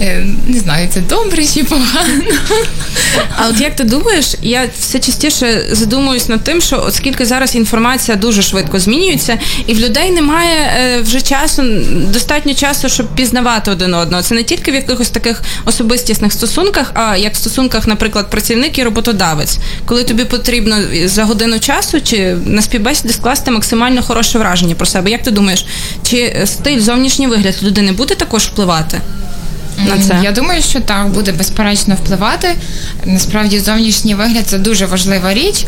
Е, 0.00 0.26
Не 0.46 0.58
знаю, 0.58 0.88
це 0.94 1.00
добре 1.00 1.46
чи 1.46 1.64
погано. 1.64 2.24
А 3.36 3.48
от 3.48 3.60
як 3.60 3.76
ти 3.76 3.84
думаєш, 3.84 4.34
я 4.42 4.68
все 4.78 4.98
частіше 4.98 5.66
задумуюсь 5.72 6.28
над 6.28 6.44
тим, 6.44 6.60
що 6.60 6.82
оскільки 6.86 7.26
зараз 7.26 7.54
інформація 7.54 8.16
дуже 8.16 8.42
швидко 8.42 8.78
змінюється, 8.78 9.38
і 9.66 9.74
в 9.74 9.78
людей 9.80 10.10
немає 10.10 10.56
е, 10.56 11.00
вже 11.00 11.20
часу, 11.20 11.62
достатньо 12.12 12.54
часу, 12.54 12.88
щоб 12.88 13.06
пізнавати 13.06 13.70
один 13.70 13.94
одного. 13.94 14.22
Це 14.22 14.34
не 14.34 14.42
тільки 14.42 14.70
в 14.70 14.74
якихось 14.74 15.10
таких 15.10 15.42
особистісних 15.64 16.32
стосунках, 16.32 16.92
а 16.94 17.16
як 17.16 17.34
в 17.34 17.36
стосунках, 17.36 17.86
наприклад, 17.86 18.30
працівник 18.30 18.78
і 18.78 18.82
роботодавець, 18.84 19.58
коли 19.86 20.04
тобі 20.04 20.24
потрібно 20.24 20.76
за 21.04 21.24
годину 21.24 21.58
часу 21.58 22.00
чи 22.00 22.36
на 22.46 22.62
співбесіді 22.62 23.12
скласти 23.12 23.50
максимально 23.50 24.02
хороше 24.02 24.38
враження 24.38 24.74
про 24.74 24.86
себе. 24.86 25.10
Як 25.10 25.22
ти 25.22 25.30
думаєш, 25.30 25.66
чи 26.10 26.42
стиль, 26.44 26.80
зовнішній 26.80 27.26
вигляд 27.26 27.54
людини 27.62 27.92
буде 27.92 28.14
також 28.14 28.42
впливати? 28.46 29.00
На 29.88 29.98
це 29.98 30.20
Я 30.22 30.32
думаю, 30.32 30.62
що 30.62 30.80
так 30.80 31.08
буде 31.08 31.32
безперечно 31.32 31.94
впливати. 31.94 32.48
Насправді, 33.04 33.60
зовнішній 33.60 34.14
вигляд 34.14 34.46
це 34.46 34.58
дуже 34.58 34.86
важлива 34.86 35.34
річ 35.34 35.66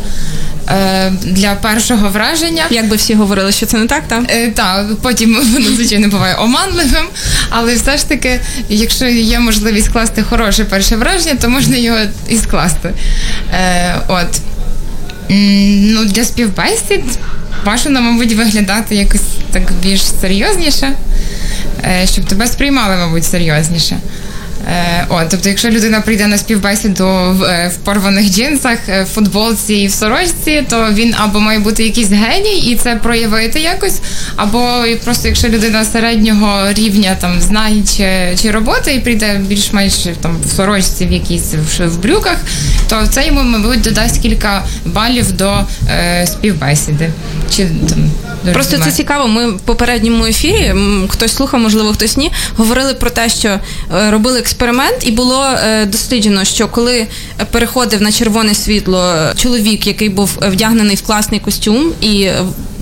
е, 0.68 1.10
для 1.22 1.54
першого 1.54 2.08
враження. 2.08 2.64
як 2.70 2.88
би 2.88 2.96
всі 2.96 3.14
говорили, 3.14 3.52
що 3.52 3.66
це 3.66 3.78
не 3.78 3.86
так, 3.86 4.02
так? 4.08 4.22
Е, 4.28 4.50
так, 4.50 4.86
потім 5.02 5.34
воно 5.52 5.68
звичайно 5.68 6.08
буває 6.08 6.36
оманливим, 6.38 7.04
але 7.50 7.74
все 7.74 7.96
ж 7.96 8.08
таки, 8.08 8.40
якщо 8.68 9.06
є 9.06 9.38
можливість 9.38 9.86
скласти 9.86 10.22
хороше 10.22 10.64
перше 10.64 10.96
враження, 10.96 11.34
то 11.34 11.48
можна 11.48 11.76
його 11.76 11.98
і 12.28 12.36
скласти. 12.36 12.94
Е, 13.54 13.94
от. 14.08 14.40
Ну, 15.78 16.04
для 16.04 16.24
співбесід 16.24 17.02
бажано, 17.64 18.00
мабуть, 18.00 18.32
виглядати 18.32 18.94
якось 18.94 19.20
так 19.52 19.62
більш 19.82 20.02
серйозніше, 20.20 20.92
щоб 22.04 22.24
тебе 22.24 22.46
сприймали, 22.46 22.96
мабуть, 22.96 23.24
серйозніше. 23.24 23.96
Е, 24.68 25.06
От, 25.08 25.28
тобто, 25.30 25.48
якщо 25.48 25.70
людина 25.70 26.00
прийде 26.00 26.26
на 26.26 26.38
співбесіду 26.38 27.04
в, 27.04 27.42
е, 27.42 27.72
в 27.74 27.76
порваних 27.76 28.30
джинсах, 28.30 28.78
е, 28.88 29.02
в 29.02 29.06
футболці 29.06 29.74
і 29.74 29.86
в 29.86 29.92
сорочці, 29.92 30.64
то 30.70 30.88
він 30.92 31.14
або 31.18 31.40
має 31.40 31.58
бути 31.58 31.84
якийсь 31.84 32.10
геній 32.10 32.58
і 32.58 32.76
це 32.76 32.96
проявити 32.96 33.60
якось, 33.60 34.00
або 34.36 34.84
просто 35.04 35.28
якщо 35.28 35.48
людина 35.48 35.84
середнього 35.84 36.72
рівня 36.72 37.16
там 37.20 37.40
знань 37.40 37.84
чи, 37.96 38.36
чи 38.42 38.50
роботи 38.50 38.94
і 38.94 39.00
прийде 39.00 39.40
більш-менш 39.48 39.94
там 40.20 40.36
в 40.44 40.50
сорочці 40.50 41.06
в 41.06 41.12
якійсь 41.12 41.54
в, 41.54 41.86
в 41.86 41.98
брюках, 41.98 42.36
то 42.88 43.06
це 43.06 43.26
йому, 43.26 43.42
мабуть, 43.42 43.80
додасть 43.80 44.22
кілька 44.22 44.64
балів 44.84 45.32
до 45.32 45.54
е, 45.88 46.26
співбесіди. 46.26 47.10
Чи 47.56 47.66
там 47.88 48.10
до 48.44 48.52
Просто 48.52 48.78
це 48.78 48.90
цікаво. 48.90 49.28
Ми 49.28 49.50
в 49.50 49.60
попередньому 49.60 50.24
ефірі, 50.24 50.74
хтось 51.08 51.34
слухав, 51.34 51.60
можливо, 51.60 51.92
хтось 51.92 52.16
ні, 52.16 52.32
говорили 52.56 52.94
про 52.94 53.10
те, 53.10 53.28
що 53.28 53.58
робили 54.10 54.42
експеримент, 54.52 55.06
і 55.06 55.10
було 55.10 55.44
е, 55.44 55.86
досліджено, 55.86 56.44
що 56.44 56.68
коли 56.68 57.06
переходив 57.50 58.02
на 58.02 58.12
червоне 58.12 58.54
світло 58.54 59.14
чоловік, 59.36 59.86
який 59.86 60.08
був 60.08 60.38
вдягнений 60.42 60.96
в 60.96 61.02
класний 61.02 61.40
костюм 61.40 61.92
і 62.00 62.22
е, 62.22 62.34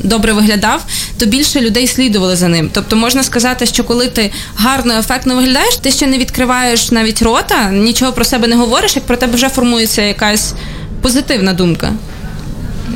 добре 0.04 0.32
виглядав, 0.32 0.84
то 1.18 1.26
більше 1.26 1.60
людей 1.60 1.86
слідували 1.86 2.36
за 2.36 2.48
ним. 2.48 2.70
Тобто 2.72 2.96
можна 2.96 3.22
сказати, 3.22 3.66
що 3.66 3.84
коли 3.84 4.08
ти 4.08 4.30
гарно, 4.56 4.98
ефектно 4.98 5.36
виглядаєш, 5.36 5.76
ти 5.76 5.90
ще 5.90 6.06
не 6.06 6.18
відкриваєш 6.18 6.90
навіть 6.90 7.22
рота, 7.22 7.70
нічого 7.70 8.12
про 8.12 8.24
себе 8.24 8.48
не 8.48 8.56
говориш, 8.56 8.96
як 8.96 9.04
про 9.06 9.16
тебе 9.16 9.34
вже 9.34 9.48
формується 9.48 10.02
якась 10.02 10.54
позитивна 11.02 11.52
думка. 11.52 11.92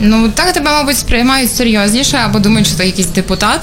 Ну 0.00 0.28
так 0.28 0.52
тебе, 0.52 0.70
мабуть, 0.70 0.98
сприймають 0.98 1.57
серйозніше, 1.57 2.16
або 2.16 2.38
думають, 2.38 2.66
що 2.68 2.76
ти 2.76 2.87
якийсь 2.87 3.07
депутат, 3.07 3.61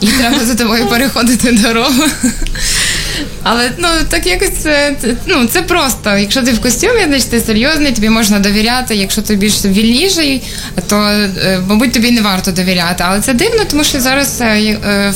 і 0.00 0.06
треба 0.06 0.44
за 0.44 0.54
тобою 0.54 0.86
переходити 0.86 1.52
дорогу. 1.52 2.04
Але 3.42 3.70
ну 3.78 3.88
так 4.08 4.26
якось 4.26 4.52
це, 4.62 4.96
ну, 5.26 5.46
це 5.46 5.62
просто. 5.62 6.16
Якщо 6.16 6.42
ти 6.42 6.52
в 6.52 6.60
костюмі, 6.60 7.04
значить 7.06 7.30
ти 7.30 7.40
серйозний, 7.40 7.92
тобі 7.92 8.08
можна 8.08 8.38
довіряти. 8.38 8.94
Якщо 8.94 9.22
ти 9.22 9.36
більш 9.36 9.64
вільніший, 9.64 10.42
то 10.88 10.96
е, 10.96 11.60
мабуть 11.68 11.92
тобі 11.92 12.10
не 12.10 12.20
варто 12.20 12.52
довіряти. 12.52 13.04
Але 13.06 13.20
це 13.20 13.34
дивно, 13.34 13.64
тому 13.70 13.84
що 13.84 14.00
зараз 14.00 14.40
е, 14.40 14.46
е, 14.46 15.12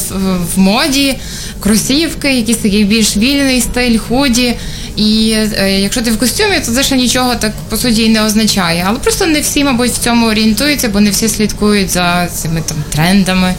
в 0.54 0.58
моді 0.58 1.16
кросівки, 1.60 2.34
якийсь 2.34 2.58
такий 2.58 2.84
більш 2.84 3.16
вільний 3.16 3.60
стиль, 3.60 3.98
худі. 3.98 4.56
І 4.98 5.36
е, 5.58 5.80
якщо 5.80 6.02
ти 6.02 6.10
в 6.10 6.18
костюмі, 6.18 6.60
то 6.66 6.72
це 6.72 6.82
ще 6.82 6.96
нічого 6.96 7.34
так 7.34 7.52
по 7.68 7.76
суті 7.76 8.08
не 8.08 8.24
означає. 8.24 8.84
Але 8.88 8.98
просто 8.98 9.26
не 9.26 9.40
всі, 9.40 9.64
мабуть, 9.64 9.90
в 9.90 9.98
цьому 9.98 10.26
орієнтуються, 10.26 10.88
бо 10.88 11.00
не 11.00 11.10
всі 11.10 11.28
слідкують 11.28 11.90
за 11.90 12.26
цими 12.26 12.62
там 12.68 12.76
трендами. 12.92 13.54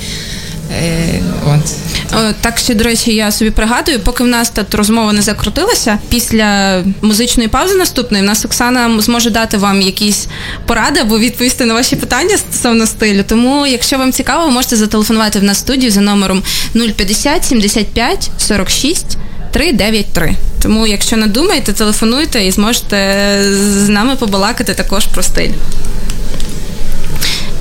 Е, 0.82 1.21
от. 1.45 1.75
Е, 2.19 2.34
Так 2.41 2.58
що, 2.58 2.73
до 2.73 2.84
речі, 2.84 3.15
я 3.15 3.32
собі 3.32 3.52
пригадую, 3.52 3.99
поки 3.99 4.23
в 4.23 4.28
нас 4.28 4.49
тут 4.49 4.75
розмова 4.75 5.13
не 5.13 5.21
закрутилася, 5.21 5.99
після 6.10 6.82
музичної 7.02 7.49
паузи 7.49 7.75
наступної 7.75 8.23
в 8.23 8.28
нас 8.28 8.45
Оксана 8.45 9.02
зможе 9.02 9.30
дати 9.30 9.58
вам 9.58 9.82
якісь 9.82 10.28
поради 10.65 10.99
або 10.99 11.19
відповісти 11.19 11.65
на 11.65 11.73
ваші 11.73 11.95
питання 11.95 12.38
стосовно 12.38 12.86
стилю. 12.86 13.23
Тому, 13.28 13.67
якщо 13.67 13.97
вам 13.97 14.12
цікаво, 14.12 14.45
ви 14.45 14.52
можете 14.52 14.75
зателефонувати 14.75 15.39
в 15.39 15.43
нас 15.43 15.58
студію 15.58 15.91
за 15.91 16.02
номером 16.02 16.43
050 16.73 17.45
75 17.45 18.30
46 18.38 19.17
393. 19.52 20.36
Тому, 20.62 20.88
якщо 20.88 21.18
надумаєте, 21.18 21.74
телефонуйте 21.74 22.46
і 22.46 22.52
зможете 22.52 23.38
з 23.54 23.90
нами 23.90 24.16
побалакати 24.16 24.74
також 24.74 25.06
про 25.06 25.24
стиль. 25.24 25.52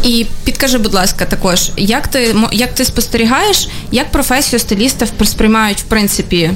І 0.05 0.27
підкажи, 0.45 0.79
будь 0.79 0.95
ласка, 0.95 1.25
також, 1.25 1.71
як 1.77 2.09
ти 2.09 2.35
як 2.53 2.75
ти 2.75 2.85
спостерігаєш, 2.85 3.69
як 3.93 4.11
професію 4.11 4.61
стиліста 4.61 5.07
сприймають 5.25 5.81
в 5.81 5.85
принципі 5.85 6.51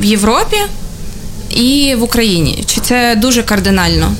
в 0.00 0.04
Європі 0.04 0.56
і 1.50 1.94
в 1.98 2.02
Україні? 2.02 2.64
Чи 2.66 2.80
це 2.80 3.14
дуже 3.16 3.42
кардинально? 3.42 4.12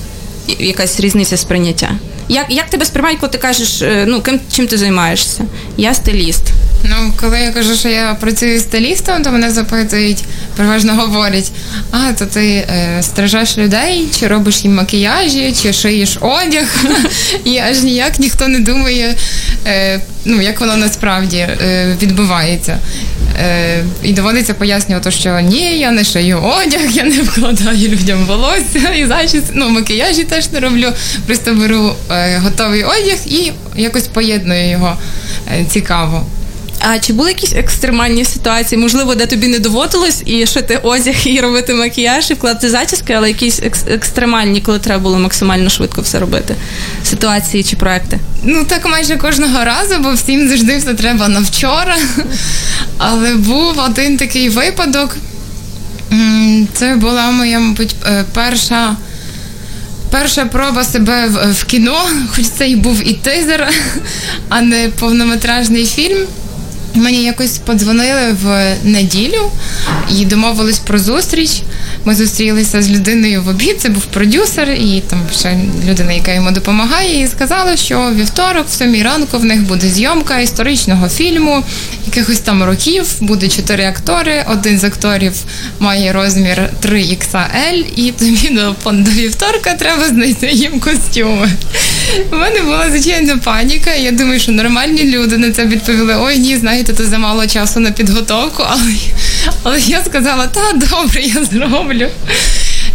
Якась 0.58 1.00
різниця 1.00 1.36
сприйняття? 1.36 1.90
Як, 2.28 2.46
як 2.48 2.70
тебе 2.70 2.84
сприймають, 2.84 3.20
коли 3.20 3.32
ти 3.32 3.38
кажеш, 3.38 3.82
е, 3.82 4.04
ну 4.08 4.22
ким 4.22 4.40
чим 4.52 4.66
ти 4.66 4.78
займаєшся? 4.78 5.44
Я 5.76 5.94
стиліст. 5.94 6.42
Ну, 6.84 7.12
коли 7.20 7.40
я 7.40 7.50
кажу, 7.52 7.74
що 7.74 7.88
я 7.88 8.16
працюю 8.20 8.60
стилістом, 8.60 9.22
то 9.22 9.30
мене 9.30 9.50
запитують, 9.50 10.24
переважно 10.56 10.94
говорять: 10.94 11.52
а, 11.90 12.12
то 12.12 12.26
ти 12.26 12.46
е, 12.46 12.98
стрижеш 13.02 13.58
людей, 13.58 14.08
чи 14.18 14.26
робиш 14.26 14.64
їм 14.64 14.74
макіяжі, 14.74 15.54
чи 15.62 15.72
шиєш 15.72 16.18
одяг. 16.20 16.84
І 17.44 17.58
аж 17.58 17.82
ніяк 17.82 18.18
ніхто 18.18 18.48
не 18.48 18.58
думає, 18.58 19.14
е, 19.66 20.00
ну, 20.24 20.42
як 20.42 20.60
воно 20.60 20.76
насправді 20.76 21.36
е, 21.36 21.96
відбувається. 22.02 22.78
Е, 23.40 23.84
і 24.02 24.12
доводиться 24.12 24.54
пояснювати, 24.54 25.10
що 25.10 25.40
ні, 25.40 25.78
я 25.78 25.90
не 25.90 26.04
шию 26.04 26.42
одяг, 26.42 26.90
я 26.90 27.04
не 27.04 27.22
вкладаю 27.22 27.88
людям 27.88 28.24
волосся 28.24 28.88
і 28.96 29.06
зачіс, 29.06 29.42
ну 29.52 29.68
макіяжі 29.68 30.24
теж 30.24 30.52
не 30.52 30.60
роблю. 30.60 30.92
Просто 31.26 31.54
беру 31.54 31.92
е, 32.10 32.38
готовий 32.38 32.84
одяг 32.84 33.18
і 33.26 33.52
якось 33.76 34.06
поєдную 34.06 34.70
його 34.70 34.96
цікаво. 35.70 36.26
А 36.80 36.98
чи 36.98 37.12
були 37.12 37.30
якісь 37.30 37.52
екстремальні 37.52 38.24
ситуації? 38.24 38.80
Можливо, 38.80 39.14
де 39.14 39.26
тобі 39.26 39.48
не 39.48 39.58
доводилось 39.58 40.22
і 40.26 40.46
шити 40.46 40.80
одяг, 40.82 41.14
і 41.24 41.40
робити 41.40 41.74
макіяж, 41.74 42.30
і 42.30 42.34
вкладати 42.34 42.70
зачіски, 42.70 43.12
але 43.12 43.28
якісь 43.28 43.60
екс- 43.62 43.84
екстремальні, 43.94 44.60
коли 44.60 44.78
треба 44.78 45.02
було 45.02 45.18
максимально 45.18 45.70
швидко 45.70 46.00
все 46.02 46.18
робити? 46.18 46.54
Ситуації 47.04 47.62
чи 47.64 47.76
проекти? 47.76 48.18
Ну 48.44 48.64
так 48.64 48.86
майже 48.88 49.16
кожного 49.16 49.64
разу, 49.64 49.94
бо 50.00 50.12
всім 50.12 50.48
завжди 50.48 50.76
все 50.78 50.94
треба 50.94 51.28
на 51.28 51.40
вчора. 51.40 51.96
Але 52.98 53.34
був 53.34 53.78
один 53.78 54.16
такий 54.16 54.48
випадок. 54.48 55.16
Це 56.74 56.96
була 56.96 57.30
моя, 57.30 57.58
мабуть, 57.60 57.94
е, 58.06 58.24
перша. 58.34 58.96
Перша 60.10 60.44
проба 60.44 60.84
себе 60.84 61.28
в, 61.52 61.64
кіно, 61.64 62.00
хоч 62.36 62.44
це 62.46 62.68
і 62.68 62.76
був 62.76 63.08
і 63.08 63.12
тизер, 63.12 63.68
а 64.48 64.60
не 64.60 64.88
повнометражний 64.98 65.86
фільм. 65.86 66.26
Мені 66.94 67.24
якось 67.24 67.58
подзвонили 67.58 68.36
в 68.42 68.74
неділю 68.84 69.50
і 70.18 70.24
домовились 70.24 70.78
про 70.78 70.98
зустріч. 70.98 71.62
Ми 72.08 72.14
зустрілися 72.14 72.82
з 72.82 72.90
людиною 72.90 73.42
в 73.42 73.48
обід. 73.48 73.80
Це 73.80 73.88
був 73.88 74.04
продюсер 74.04 74.70
і 74.70 75.02
там 75.10 75.20
ще 75.32 75.56
людина, 75.88 76.12
яка 76.12 76.32
йому 76.32 76.50
допомагає, 76.50 77.22
і 77.22 77.26
сказали, 77.26 77.76
що 77.76 78.12
вівторок, 78.14 78.66
в 78.68 78.72
сьомій 78.72 79.02
ранку, 79.02 79.38
в 79.38 79.44
них 79.44 79.62
буде 79.62 79.88
зйомка 79.88 80.40
історичного 80.40 81.08
фільму, 81.08 81.62
якихось 82.06 82.38
там 82.38 82.64
років. 82.64 83.06
Буде 83.20 83.48
чотири 83.48 83.84
актори. 83.84 84.44
Один 84.50 84.78
з 84.78 84.84
акторів 84.84 85.32
має 85.78 86.12
розмір 86.12 86.70
3XL, 86.82 87.84
і 87.96 88.12
тобі 88.12 88.48
до, 88.50 88.92
до 88.92 89.10
вівторка 89.10 89.74
треба 89.74 90.08
знайти 90.08 90.50
їм 90.50 90.80
костюми. 90.80 91.50
У 92.32 92.36
мене 92.36 92.62
була 92.62 92.90
звичайно 92.90 93.38
паніка. 93.38 93.94
Я 93.94 94.12
думаю, 94.12 94.40
що 94.40 94.52
нормальні 94.52 95.04
люди 95.04 95.38
на 95.38 95.52
це 95.52 95.66
відповіли: 95.66 96.16
ой, 96.20 96.38
ні, 96.38 96.56
знаєте, 96.56 96.92
то 96.92 97.04
замало 97.04 97.46
часу 97.46 97.80
на 97.80 97.90
підготовку. 97.90 98.64
Але, 98.68 98.94
але 99.62 99.80
я 99.80 100.04
сказала, 100.04 100.46
та 100.46 100.72
добре, 100.72 101.20
я 101.20 101.44
зроблю. 101.44 101.97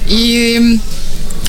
І 0.10 0.60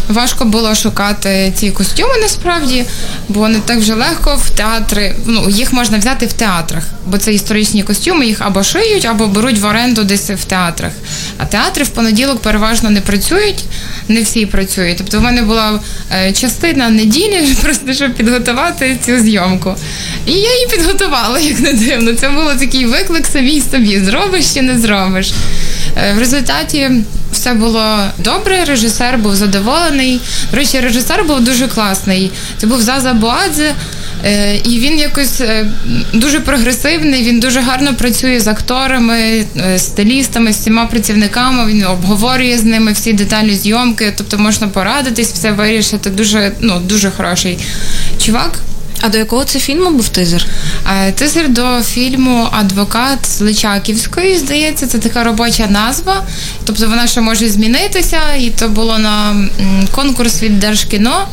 важко 0.09 0.45
було 0.45 0.75
шукати 0.75 1.53
ці 1.57 1.71
костюми 1.71 2.15
насправді, 2.23 2.85
бо 3.29 3.49
не 3.49 3.59
так 3.59 3.79
вже 3.79 3.95
легко 3.95 4.37
в 4.37 4.51
театри. 4.51 5.15
Ну, 5.27 5.51
їх 5.51 5.73
можна 5.73 5.99
взяти 5.99 6.27
в 6.27 6.33
театрах, 6.33 6.85
бо 7.07 7.19
це 7.19 7.35
історичні 7.35 7.83
костюми, 7.83 8.27
їх 8.27 8.41
або 8.41 8.63
шиють, 8.63 9.05
або 9.05 9.27
беруть 9.27 9.59
в 9.59 9.67
оренду 9.67 10.05
десь 10.05 10.31
в 10.31 10.45
театрах. 10.45 10.93
А 11.39 11.45
театри 11.45 11.85
в 11.85 11.89
понеділок 11.89 12.43
переважно 12.43 12.91
не 12.91 13.01
працюють, 13.01 13.65
не 14.09 14.23
всі 14.23 14.47
працюють. 14.47 14.99
Тобто 14.99 15.19
в 15.19 15.23
мене 15.23 15.43
була 15.43 15.81
е, 16.13 16.33
частина 16.33 16.89
неділі, 16.89 17.57
просто 17.63 17.95
щоб 17.95 18.15
підготувати 18.15 18.99
цю 19.07 19.19
зйомку. 19.19 19.75
І 20.27 20.33
я 20.33 20.55
її 20.55 20.67
підготувала, 20.71 21.39
як 21.41 21.61
не 21.61 21.73
дивно. 21.73 22.15
Це 22.15 22.29
був 22.29 22.61
такий 22.61 22.87
виклик 22.87 23.27
самій 23.27 23.63
собі: 23.73 24.01
зробиш 24.01 24.55
чи 24.55 24.63
не 24.63 24.79
зробиш. 24.79 25.33
Е, 25.97 26.13
В 26.15 26.19
результаті 26.19 26.91
все 27.33 27.55
було 27.55 27.99
добре. 28.19 28.65
Режисер 28.65 29.19
був 29.19 29.35
задоволений. 29.35 30.21
До 30.51 30.57
речі, 30.57 30.81
режисер 30.81 31.25
був 31.25 31.41
дуже 31.41 31.69
класний. 31.69 32.33
Це 32.59 32.67
був 32.67 32.83
Заза 32.83 33.15
Боадзе. 33.15 33.73
Е, 34.25 34.57
І 34.57 34.79
він 34.79 34.99
якось 34.99 35.41
е, 35.41 35.67
дуже 36.13 36.41
прогресивний, 36.41 37.23
він 37.23 37.41
дуже 37.41 37.61
гарно 37.61 37.95
працює 37.95 38.41
з 38.41 38.47
акторами, 38.49 39.45
стилістами, 39.77 40.53
з 40.53 40.57
всіма 40.57 40.87
працівниками. 40.87 41.67
Він 41.67 41.85
обговорює 41.85 42.59
з 42.59 42.65
ними 42.65 42.93
всі 42.93 43.13
деталі 43.13 43.55
зйомки, 43.55 44.15
тобто 44.17 44.39
можна 44.39 44.69
порадитись, 44.69 45.33
все 45.33 45.53
вирішити. 45.53 46.11
Дуже, 46.11 46.53
ну, 46.61 46.81
дуже 46.81 47.11
хороший 47.11 47.59
чувак. 48.25 48.59
А 49.07 49.09
до 49.09 49.19
якого 49.19 49.45
це 49.45 49.59
фільму 49.59 49.91
був 49.91 50.09
тизер? 50.09 50.47
Тизер 51.15 51.49
до 51.49 51.83
фільму 51.83 52.49
Адвокат 52.53 53.27
з 53.27 53.41
Личаківської, 53.41 54.39
здається, 54.39 54.87
це 54.87 54.99
така 54.99 55.25
робоча 55.25 55.67
назва. 55.67 56.23
Тобто 56.65 56.89
вона 56.89 57.07
ще 57.07 57.21
може 57.21 57.49
змінитися, 57.49 58.21
і 58.39 58.51
то 58.51 58.69
було 58.69 58.99
на 58.99 59.37
конкурс 59.91 60.43
від 60.43 60.61
Держкіно. 60.61 61.29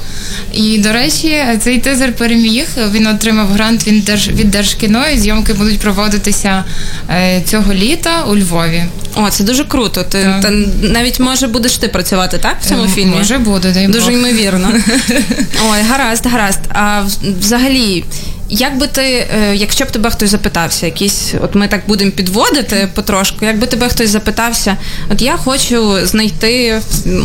І, 0.53 0.77
до 0.77 0.93
речі, 0.93 1.43
цей 1.59 1.79
тизер 1.79 2.13
переміг. 2.15 2.67
Він 2.91 3.07
отримав 3.07 3.47
грант 3.47 3.87
від, 3.87 4.05
Держ... 4.05 4.27
від 4.29 4.51
Держкіно, 4.51 5.07
і 5.07 5.19
зйомки 5.19 5.53
будуть 5.53 5.79
проводитися 5.79 6.63
е, 7.09 7.41
цього 7.45 7.73
літа 7.73 8.23
у 8.23 8.37
Львові. 8.37 8.83
О, 9.15 9.29
це 9.29 9.43
дуже 9.43 9.63
круто. 9.63 10.03
Ти 10.03 10.33
та 10.41 10.49
навіть 10.81 11.19
може 11.19 11.47
будеш 11.47 11.77
ти 11.77 11.87
працювати, 11.87 12.37
так? 12.37 12.57
В 12.61 12.69
цьому 12.69 12.83
Е, 12.83 12.87
фільмі? 12.87 13.15
Може 13.15 13.37
буде, 13.37 13.71
дай 13.71 13.87
Дуже 13.87 14.13
ймовірно. 14.13 14.71
Ой, 15.71 15.81
гаразд, 15.89 16.25
гаразд. 16.25 16.59
А 16.69 17.01
в- 17.01 17.43
взагалі, 17.61 18.03
як 18.49 18.77
би 18.77 18.87
ти, 18.87 19.01
е, 19.01 19.55
якщо 19.55 19.85
б 19.85 19.91
тебе 19.91 20.09
хтось 20.09 20.29
запитався, 20.29 20.85
якісь, 20.85 21.33
от 21.41 21.55
ми 21.55 21.67
так 21.67 21.81
будемо 21.87 22.11
підводити 22.11 22.87
потрошку, 22.93 23.45
якби 23.45 23.67
тебе 23.67 23.89
хтось 23.89 24.09
запитався, 24.09 24.77
от 25.09 25.21
я 25.21 25.37
хочу 25.37 26.05
знайти, 26.05 26.81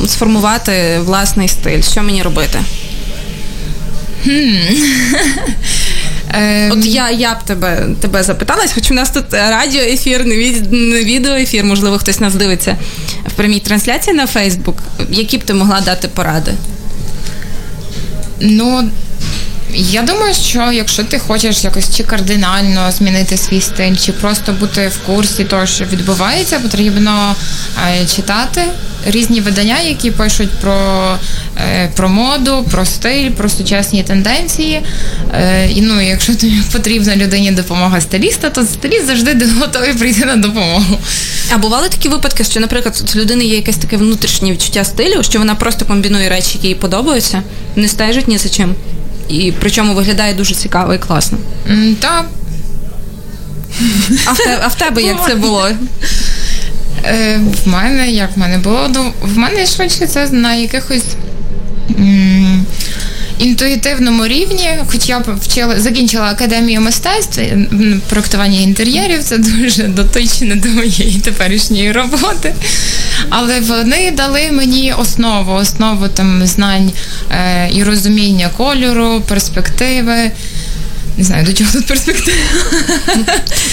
сформувати 0.06 0.98
власний 0.98 1.48
стиль, 1.48 1.82
що 1.82 2.02
мені 2.02 2.22
робити? 2.22 2.58
Е, 6.34 6.70
От 6.70 6.86
я, 6.86 7.10
я 7.10 7.34
б 7.34 7.42
тебе, 7.42 7.86
тебе 8.00 8.22
запиталась, 8.22 8.72
хоч 8.72 8.90
у 8.90 8.94
нас 8.94 9.10
тут 9.10 9.24
радіоефір, 9.32 10.24
не, 10.24 10.36
від, 10.36 10.72
не 10.72 11.04
відеоефір, 11.04 11.64
можливо, 11.64 11.98
хтось 11.98 12.20
нас 12.20 12.34
дивиться 12.34 12.76
в 13.26 13.32
прямій 13.32 13.60
трансляції 13.60 14.16
на 14.16 14.26
Фейсбук. 14.26 14.76
Які 15.10 15.38
б 15.38 15.42
ти 15.44 15.54
могла 15.54 15.80
дати 15.80 16.08
поради? 16.08 16.52
Ну, 18.40 18.90
я 19.78 20.02
думаю, 20.02 20.34
що 20.34 20.72
якщо 20.72 21.04
ти 21.04 21.18
хочеш 21.18 21.64
якось 21.64 21.96
чи 21.96 22.04
кардинально 22.04 22.92
змінити 22.92 23.36
свій 23.36 23.60
стиль, 23.60 23.96
чи 23.96 24.12
просто 24.12 24.52
бути 24.52 24.88
в 24.88 25.06
курсі 25.06 25.44
того, 25.44 25.66
що 25.66 25.84
відбувається, 25.84 26.58
потрібно 26.58 27.34
е, 28.00 28.06
читати 28.06 28.62
різні 29.06 29.40
видання, 29.40 29.80
які 29.80 30.10
пишуть 30.10 30.50
про, 30.50 30.78
е, 31.58 31.90
про 31.96 32.08
моду, 32.08 32.66
про 32.70 32.84
стиль, 32.84 33.30
про 33.30 33.48
сучасні 33.48 34.02
тенденції. 34.02 34.82
Е, 35.34 35.68
і 35.70 35.80
ну, 35.80 36.00
якщо 36.00 36.34
тобі 36.34 36.62
потрібна 36.72 37.16
людині 37.16 37.50
допомога 37.50 38.00
стиліста, 38.00 38.50
то 38.50 38.62
стиліст 38.62 39.06
завжди 39.06 39.46
готовий 39.60 39.94
прийти 39.94 40.24
на 40.24 40.36
допомогу. 40.36 40.98
А 41.54 41.58
бували 41.58 41.88
такі 41.88 42.08
випадки, 42.08 42.44
що, 42.44 42.60
наприклад, 42.60 43.14
у 43.14 43.18
людини 43.18 43.44
є 43.44 43.56
якесь 43.56 43.76
таке 43.76 43.96
внутрішнє 43.96 44.52
відчуття 44.52 44.84
стилю, 44.84 45.22
що 45.22 45.38
вона 45.38 45.54
просто 45.54 45.84
комбінує 45.84 46.28
речі, 46.28 46.50
які 46.54 46.68
їй 46.68 46.74
подобаються, 46.74 47.42
не 47.76 47.88
стежить 47.88 48.28
ні 48.28 48.38
за 48.38 48.48
чим. 48.48 48.74
І 49.28 49.52
причому 49.60 49.94
виглядає 49.94 50.34
дуже 50.34 50.54
цікаво 50.54 50.94
і 50.94 50.98
класно. 50.98 51.38
М, 51.70 51.96
Та 52.00 52.24
А 54.26 54.32
в, 54.32 54.36
те, 54.36 54.58
а 54.62 54.66
в 54.68 54.74
тебе 54.74 55.02
як 55.02 55.26
це 55.26 55.34
було? 55.34 55.68
Е, 57.04 57.40
в 57.64 57.68
мене, 57.68 58.10
як 58.10 58.36
в 58.36 58.40
мене 58.40 58.58
було, 58.58 58.88
ну, 58.94 59.12
в 59.22 59.38
мене 59.38 59.66
швидше 59.66 60.06
це 60.06 60.28
на 60.30 60.54
якихось. 60.54 61.04
м, 61.98 62.64
Інтуїтивному 63.38 64.26
рівні, 64.26 64.70
хоч 64.86 65.08
я 65.08 65.18
вчила, 65.18 65.80
закінчила 65.80 66.24
академію 66.24 66.80
мистецтв 66.80 67.40
проектування 68.08 68.60
інтер'єрів, 68.60 69.22
це 69.22 69.38
дуже 69.38 69.82
дотичне 69.82 70.54
до 70.54 70.68
моєї 70.68 71.20
теперішньої 71.20 71.92
роботи. 71.92 72.54
Але 73.28 73.60
вони 73.60 74.10
дали 74.10 74.50
мені 74.52 74.92
основу, 74.98 75.52
основу 75.52 76.08
там 76.08 76.46
знань 76.46 76.92
е, 77.30 77.70
і 77.72 77.84
розуміння 77.84 78.50
кольору, 78.56 79.22
перспективи. 79.28 80.30
Не 81.18 81.24
знаю, 81.24 81.44
до 81.46 81.52
чого 81.52 81.70
тут 81.72 81.86
перспектива. 81.86 82.36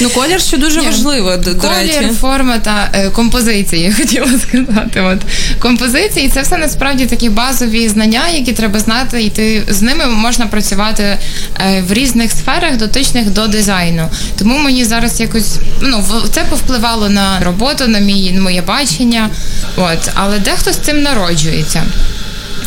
Ну, 0.02 0.10
колір 0.10 0.42
ще 0.42 0.58
дуже 0.58 0.80
Ні. 0.80 0.86
важливо, 0.86 1.38
до, 1.38 1.54
до 1.54 1.60
Колір, 1.60 2.02
речі. 2.02 2.12
форма 2.22 2.58
та 2.60 2.90
е, 2.94 3.10
композиції, 3.10 3.82
я 3.84 3.94
хотіла 3.94 4.28
сказати. 4.50 5.02
От 5.02 5.20
композиції 5.60 6.30
це 6.30 6.42
все 6.42 6.58
насправді 6.58 7.06
такі 7.06 7.30
базові 7.30 7.90
знання, 7.90 8.28
які 8.30 8.54
треба 8.54 8.80
знати, 8.80 9.24
і 9.24 9.30
ти 9.30 9.64
з 9.68 9.82
ними 9.82 10.06
можна 10.06 10.48
працювати 10.48 11.04
е, 11.04 11.84
в 11.88 11.94
різних 11.94 12.32
сферах, 12.32 12.78
дотичних 12.78 13.30
до 13.30 13.48
дизайну. 13.48 14.10
Тому 14.38 14.58
мені 14.58 14.86
зараз 14.86 15.20
якось 15.20 15.56
ну 15.82 16.04
це 16.34 16.42
повпливало 16.50 17.10
на 17.10 17.40
роботу, 17.40 17.88
на 17.88 18.00
мій 18.00 18.32
на 18.32 18.42
моє 18.42 18.62
бачення. 18.62 19.30
От, 19.78 20.10
але 20.14 20.40
дехто 20.40 20.74
з 20.74 20.78
цим 20.78 21.02
народжується. 21.02 21.84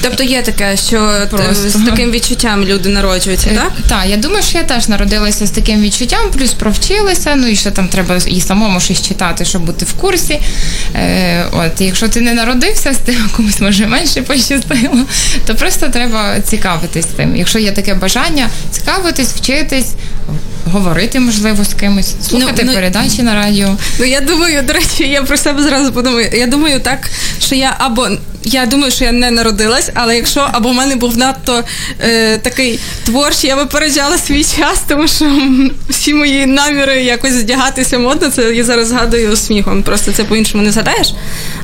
Тобто 0.06 0.22
є 0.22 0.42
таке, 0.42 0.76
що 0.76 0.96
е, 0.96 1.26
Просто. 1.26 1.70
з 1.70 1.72
таким 1.72 2.10
відчуттям 2.10 2.64
люди 2.64 2.88
народжуються, 2.88 3.50
так? 3.50 3.72
Е, 3.78 3.82
Так, 3.88 4.04
я 4.06 4.16
думаю, 4.16 4.42
що 4.42 4.58
я 4.58 4.64
теж 4.64 4.88
народилася 4.88 5.46
з 5.46 5.50
таким 5.50 5.82
відчуттям, 5.82 6.30
плюс 6.32 6.52
провчилася. 6.52 7.34
Ну 7.36 7.46
і 7.46 7.56
ще 7.56 7.70
там 7.70 7.88
треба 7.88 8.16
і 8.26 8.40
самому 8.40 8.80
щось 8.80 9.02
читати, 9.02 9.44
щоб 9.44 9.62
бути 9.62 9.84
в 9.84 9.92
курсі. 9.92 10.40
Е, 10.94 11.44
от, 11.52 11.80
якщо 11.80 12.08
ти 12.08 12.20
не 12.20 12.34
народився 12.34 12.92
з 12.92 12.96
тим, 12.96 13.28
комусь 13.36 13.60
може 13.60 13.86
менше 13.86 14.22
пощастило, 14.22 14.98
то 15.46 15.54
просто 15.54 15.88
треба 15.88 16.40
цікавитись 16.40 17.06
тим. 17.06 17.36
Якщо 17.36 17.58
є 17.58 17.72
таке 17.72 17.94
бажання, 17.94 18.48
цікавитись, 18.70 19.32
вчитись. 19.32 19.92
говорити, 20.72 21.20
можливо, 21.20 21.64
з 21.64 21.74
кимось, 21.74 22.14
слухати 22.28 22.62
ну, 22.64 22.74
передачі 22.74 23.22
на 23.22 23.34
радіо. 23.34 23.76
Ну 23.98 24.04
я 24.04 24.20
думаю, 24.20 24.62
до 24.62 24.72
речі, 24.72 25.08
я 25.08 25.22
про 25.22 25.36
себе 25.36 25.62
зразу 25.62 25.92
подумаю. 25.92 26.30
Я 26.32 26.46
думаю, 26.46 26.80
так, 26.80 27.10
що 27.40 27.54
я 27.54 27.76
або 27.78 28.08
я 28.46 28.66
думаю, 28.66 28.92
що 28.92 29.04
я 29.04 29.12
не 29.12 29.30
народилась, 29.30 29.90
але 29.94 30.16
якщо 30.16 30.48
або 30.52 30.68
в 30.68 30.74
мене 30.74 30.96
був 30.96 31.16
надто 31.16 31.64
е, 32.00 32.38
такий 32.38 32.78
творчий, 33.04 33.50
я 33.50 33.56
випереджала 33.56 34.18
свій 34.18 34.44
час, 34.44 34.82
тому 34.88 35.08
що 35.08 35.32
всі 35.88 36.14
мої 36.14 36.46
наміри 36.46 37.02
якось 37.02 37.32
здягатися 37.32 37.98
модно, 37.98 38.30
це 38.30 38.54
я 38.54 38.64
зараз 38.64 38.88
згадую 38.88 39.36
сміхом. 39.36 39.82
Просто 39.82 40.12
це 40.12 40.24
по-іншому 40.24 40.64
не 40.64 40.72
згадаєш. 40.72 41.14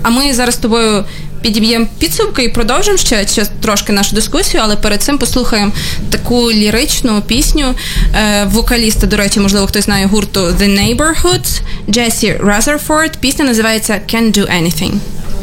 А 0.03 0.11
ми 0.11 0.35
зараз 0.35 0.55
з 0.55 0.59
тобою. 0.59 1.05
Підіб'ємо 1.43 1.87
підсумки 1.99 2.45
і 2.45 2.49
продовжимо 2.49 2.99
ще, 2.99 3.27
ще 3.27 3.45
трошки 3.63 3.93
нашу 3.93 4.15
дискусію, 4.15 4.63
але 4.65 4.77
перед 4.77 5.03
цим 5.03 5.19
послухаємо 5.19 5.73
таку 6.11 6.53
ліричну 6.53 7.23
пісню 7.27 7.75
е, 8.15 8.45
вокаліста, 8.45 9.07
до 9.07 9.17
речі, 9.17 9.41
можливо, 9.41 9.67
хтось 9.67 9.85
знає 9.85 10.07
гурту 10.07 10.41
The 10.41 10.97
Neighborhoods, 10.97 11.61
Джесі 11.91 12.37
Разерфорд. 12.41 13.17
Пісня 13.17 13.45
називається 13.45 14.01
Can't 14.09 14.39
Do 14.39 14.63
Anything. 14.63 14.93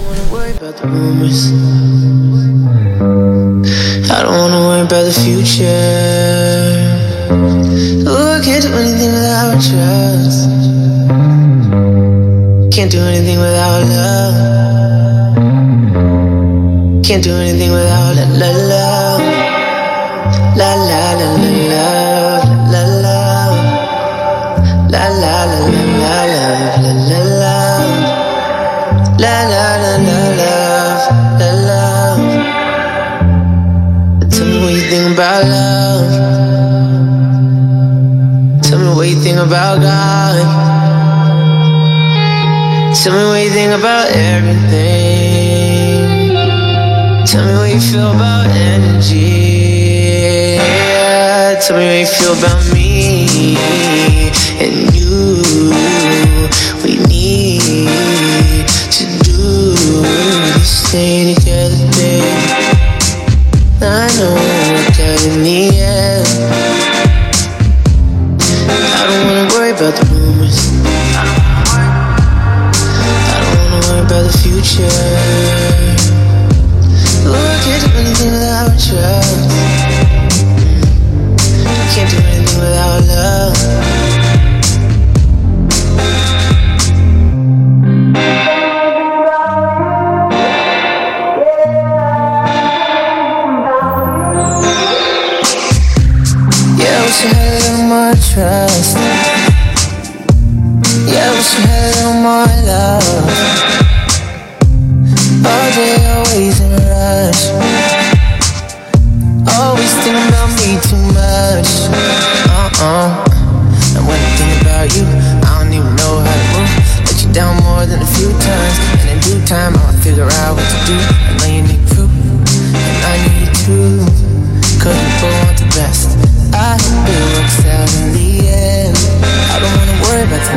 I 0.10 0.14
don't 4.24 4.34
wanna 4.34 4.60
worry 4.66 4.82
about 4.82 5.04
the 5.06 5.14
future. 5.14 5.70
Oh, 8.10 8.34
I 8.34 8.42
can't 8.44 8.64
do 8.64 8.74
anything 8.74 9.12
without 9.14 9.62
trust. 9.62 10.50
Can't 12.76 12.92
do 12.92 13.02
anything 13.02 13.40
without 13.40 13.82
love. 13.94 15.36
Can't 17.06 17.24
do 17.24 17.34
anything 17.36 17.72
without 17.72 18.16
la 18.16 18.26
la. 18.34 19.18
La 20.58 20.74
la 20.90 21.14
la 21.20 21.30
la. 21.72 21.88
La 22.74 22.82
love. 23.06 23.60
La 24.90 25.04
la 25.22 25.46
la 25.52 25.60
la 25.60 25.94
la 26.02 26.18
love. 26.34 26.82
La 26.82 26.92
la 27.10 27.20
love. 27.42 28.20
La 29.20 29.36
la 29.44 29.50
la 29.52 29.66
la 29.78 29.79
think 34.90 35.14
about 35.14 35.46
love. 35.46 36.10
Tell 38.64 38.80
me 38.80 38.90
what 38.96 39.08
you 39.08 39.16
think 39.22 39.38
about 39.38 39.82
God. 39.82 40.36
Tell 42.96 43.14
me 43.14 43.24
what 43.30 43.44
you 43.44 43.52
think 43.52 43.72
about 43.80 44.10
everything. 44.10 45.30
Tell 47.28 47.46
me 47.46 47.54
what 47.60 47.70
you 47.72 47.80
feel 47.80 48.12
about 48.16 48.48
energy. 48.48 49.18
Yeah. 50.58 51.60
Tell 51.62 51.78
me 51.78 51.86
what 51.86 52.00
you 52.00 52.08
feel 52.08 52.34
about 52.34 52.74
me 52.74 53.79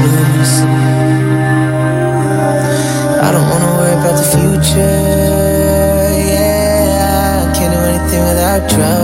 news. 0.00 0.52
I 3.26 3.28
don't 3.32 3.48
wanna 3.50 3.70
worry 3.78 3.94
about 4.00 4.16
the 4.20 4.26
future. 4.34 4.98
Yeah, 6.32 7.42
I 7.42 7.52
can't 7.56 7.72
do 7.72 7.80
anything 7.90 8.22
without 8.30 8.62
drugs. 8.70 9.01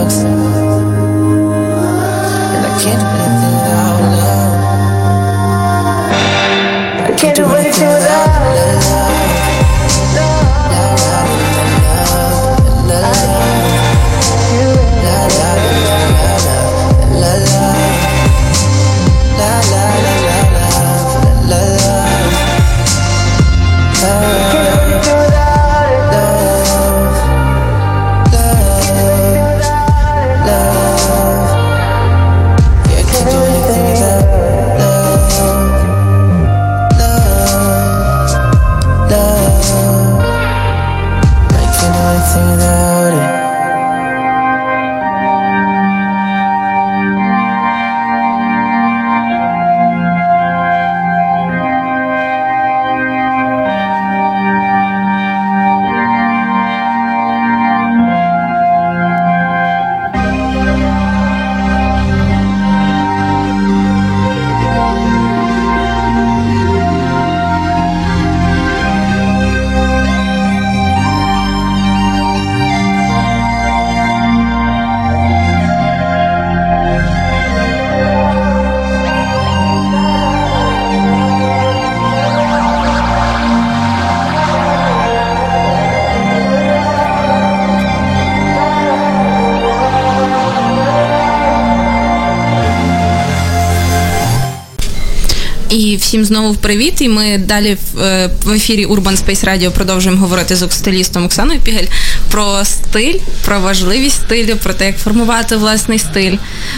Всім 96.09 96.25
знову 96.25 96.53
привіт. 96.53 97.01
І 97.01 97.09
ми 97.09 97.37
далі 97.37 97.77
в, 97.93 97.99
е, 97.99 98.29
в 98.43 98.51
ефірі 98.51 98.85
Urban 98.85 99.25
Space 99.25 99.45
Radio 99.45 99.69
продовжуємо 99.69 100.21
говорити 100.21 100.55
з 100.55 100.67
стилістом 100.71 101.25
Оксаною 101.25 101.59
Пігель 101.59 101.87
про 102.31 102.65
стиль, 102.65 103.19
про 103.45 103.59
важливість 103.59 104.15
стилю, 104.15 104.55
про 104.63 104.73
те, 104.73 104.85
як 104.85 104.97
формувати 104.97 105.55
власний 105.55 105.99
стиль. 105.99 106.37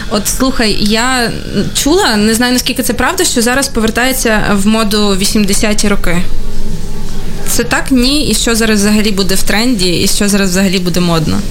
От 0.09 0.27
слухай, 0.27 0.77
я 0.79 1.31
чула, 1.73 2.15
не 2.15 2.33
знаю 2.33 2.53
наскільки 2.53 2.83
це 2.83 2.93
правда, 2.93 3.23
що 3.23 3.41
зараз 3.41 3.67
повертається 3.67 4.41
в 4.53 4.67
моду 4.67 5.15
80-ті 5.15 5.87
роки. 5.87 6.21
Це 7.47 7.63
так? 7.63 7.91
Ні. 7.91 8.27
І 8.27 8.33
що 8.33 8.55
зараз 8.55 8.79
взагалі 8.79 9.11
буде 9.11 9.35
в 9.35 9.43
тренді, 9.43 9.89
і 9.89 10.07
що 10.07 10.29
зараз 10.29 10.49
взагалі 10.49 10.79
буде 10.79 10.99
модно 10.99 11.41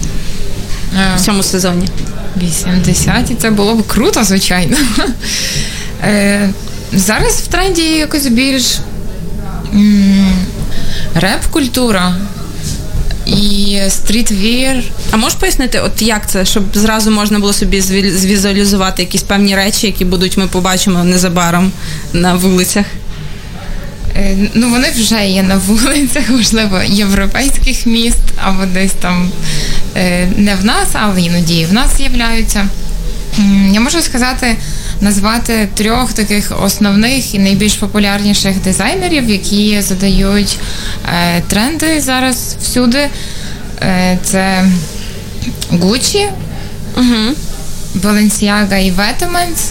Е, 0.98 1.16
в 1.16 1.20
цьому 1.20 1.42
сезоні? 1.42 1.88
80 2.36 3.30
і 3.30 3.34
це 3.34 3.50
було 3.50 3.74
б 3.74 3.86
круто, 3.86 4.24
звичайно. 4.24 4.76
Зараз 6.92 7.32
в 7.40 7.46
тренді 7.46 7.82
якось 7.82 8.26
більш 8.26 8.78
реп-культура 11.14 12.16
і 13.26 13.78
стрітвір. 13.88 14.84
А 15.10 15.16
можеш 15.16 15.38
пояснити, 15.38 15.80
от 15.80 16.02
як 16.02 16.30
це, 16.30 16.44
щоб 16.44 16.64
зразу 16.74 17.10
можна 17.10 17.38
було 17.38 17.52
собі 17.52 17.80
звізуалізувати 18.10 19.02
якісь 19.02 19.22
певні 19.22 19.56
речі, 19.56 19.86
які 19.86 20.04
будуть 20.04 20.36
ми 20.36 20.46
побачимо 20.46 21.04
незабаром 21.04 21.72
на 22.12 22.34
вулицях? 22.34 22.86
Е, 24.16 24.36
Ну, 24.54 24.70
вони 24.70 24.88
вже 24.90 25.26
є 25.26 25.42
на 25.42 25.56
вулицях, 25.56 26.30
можливо, 26.30 26.80
європейських 26.86 27.86
міст, 27.86 28.18
або 28.42 28.64
десь 28.66 28.92
там 28.92 29.30
е, 29.96 30.28
не 30.36 30.54
в 30.54 30.64
нас, 30.64 30.88
але 30.92 31.20
іноді 31.22 31.54
і 31.58 31.64
в 31.64 31.72
нас 31.72 31.96
з'являються. 31.96 32.68
Я 33.72 33.80
можу 33.80 34.00
сказати, 34.00 34.56
назвати 35.00 35.68
трьох 35.74 36.12
таких 36.12 36.64
основних 36.64 37.34
і 37.34 37.38
найбільш 37.38 37.74
популярніших 37.74 38.62
дизайнерів, 38.62 39.30
які 39.30 39.80
задають 39.80 40.58
е, 41.08 41.42
тренди 41.48 42.00
зараз 42.00 42.56
всюди. 42.62 43.08
Е, 43.82 44.18
Це 44.24 44.64
Gucci, 45.72 46.28
Угу. 46.96 47.34
Balenciaga 47.94 48.76
і 48.76 48.92
Vetements 48.92 49.70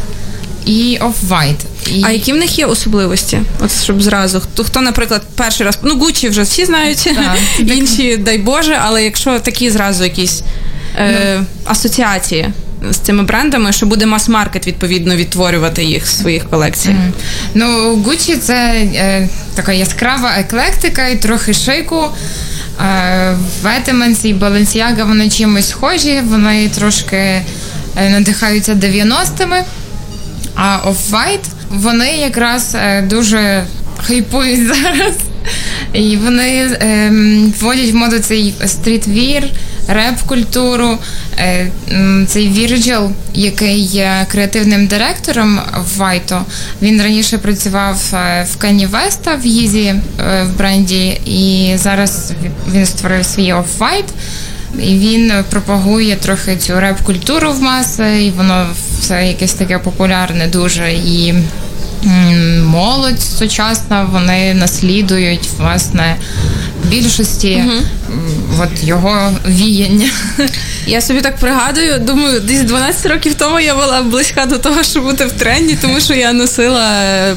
і 0.65 0.99
Off-White. 1.01 1.59
І... 1.93 2.03
А 2.05 2.11
які 2.11 2.33
в 2.33 2.35
них 2.35 2.59
є 2.59 2.65
особливості? 2.65 3.41
От 3.59 3.83
щоб 3.83 4.01
зразу 4.01 4.39
хто, 4.39 4.63
хто, 4.63 4.81
наприклад, 4.81 5.21
перший 5.35 5.65
раз 5.65 5.79
ну 5.83 5.95
Гуччі 5.95 6.29
вже 6.29 6.41
всі 6.41 6.65
знають, 6.65 7.09
інші, 7.59 8.17
дай 8.17 8.37
Боже, 8.37 8.77
але 8.81 9.03
якщо 9.03 9.39
такі 9.39 9.69
зразу 9.69 10.03
якісь 10.03 10.43
е, 10.97 11.41
асоціації 11.65 12.49
з 12.91 12.97
цими 12.97 13.23
брендами, 13.23 13.71
що 13.71 13.85
буде 13.85 14.05
мас-маркет 14.05 14.67
відповідно 14.67 15.15
відтворювати 15.15 15.83
їх 15.83 16.03
в 16.03 16.07
своїх 16.07 16.49
колекціях. 16.49 16.97
Ну, 17.53 17.95
Гуччі 17.95 18.35
це 18.35 18.53
е, 18.95 19.29
така 19.55 19.73
яскрава 19.73 20.33
еклектика 20.37 21.07
і 21.07 21.15
трохи 21.15 21.53
шику. 21.53 22.05
Е, 22.81 23.37
Vetements 23.63 24.25
і 24.25 24.33
Balenciaga 24.33 25.07
вони 25.07 25.29
чимось 25.29 25.69
схожі, 25.69 26.21
вони 26.25 26.69
трошки 26.69 27.17
е, 27.17 27.43
надихаються 28.09 28.73
90-ми. 28.73 29.63
А 30.55 30.77
Off-White 30.89 31.45
вони 31.69 32.11
якраз 32.11 32.75
е, 32.75 33.01
дуже 33.01 33.63
хайпують 34.03 34.67
зараз. 34.75 35.15
І 35.93 36.17
вони 36.17 36.77
ем, 36.79 37.53
вводять 37.59 37.91
в 37.91 37.95
моду 37.95 38.19
цей 38.19 38.53
стрітвір, 38.65 39.43
реп-культуру. 39.89 40.97
Е, 41.37 41.71
цей 42.27 42.49
Вірджил, 42.49 43.11
який 43.33 43.79
є 43.79 44.25
креативним 44.31 44.87
директором 44.87 45.59
в 45.77 45.97
Вайто, 45.97 46.45
він 46.81 47.01
раніше 47.01 47.37
працював 47.37 48.01
е, 48.13 48.47
в 48.51 48.57
Кені 48.57 48.85
Веста 48.85 49.35
в 49.35 49.45
Їзі 49.45 49.85
е, 49.85 50.43
в 50.43 50.57
бренді, 50.57 51.07
і 51.25 51.73
зараз 51.77 52.31
він 52.71 52.85
створив 52.85 53.25
свій 53.25 53.53
Off-White. 53.53 54.09
І 54.83 54.97
він 54.97 55.33
пропагує 55.49 56.15
трохи 56.15 56.57
цю 56.57 56.79
реп-культуру 56.79 57.51
в 57.51 57.61
маси, 57.61 58.23
і 58.23 58.31
воно 58.31 58.67
все 58.99 59.27
якесь 59.27 59.53
таке 59.53 59.79
популярне 59.79 60.47
дуже. 60.47 60.91
І 60.91 61.33
молодь 62.65 63.21
сучасна, 63.21 64.03
вони 64.11 64.53
наслідують 64.53 65.49
власне 65.57 66.15
більшості 66.83 67.51
м, 67.51 67.71
от 68.59 68.83
його 68.83 69.33
віяння. 69.47 70.09
Я 70.87 71.01
собі 71.01 71.21
так 71.21 71.37
пригадую, 71.37 71.99
думаю, 71.99 72.39
десь 72.39 72.61
12 72.61 73.05
років 73.05 73.33
тому 73.35 73.59
я 73.59 73.75
була 73.75 74.01
близька 74.01 74.45
до 74.45 74.57
того, 74.57 74.83
щоб 74.83 75.03
бути 75.03 75.25
в 75.25 75.31
тренді, 75.31 75.77
тому 75.81 75.99
що 75.99 76.13
я 76.13 76.33
носила. 76.33 77.35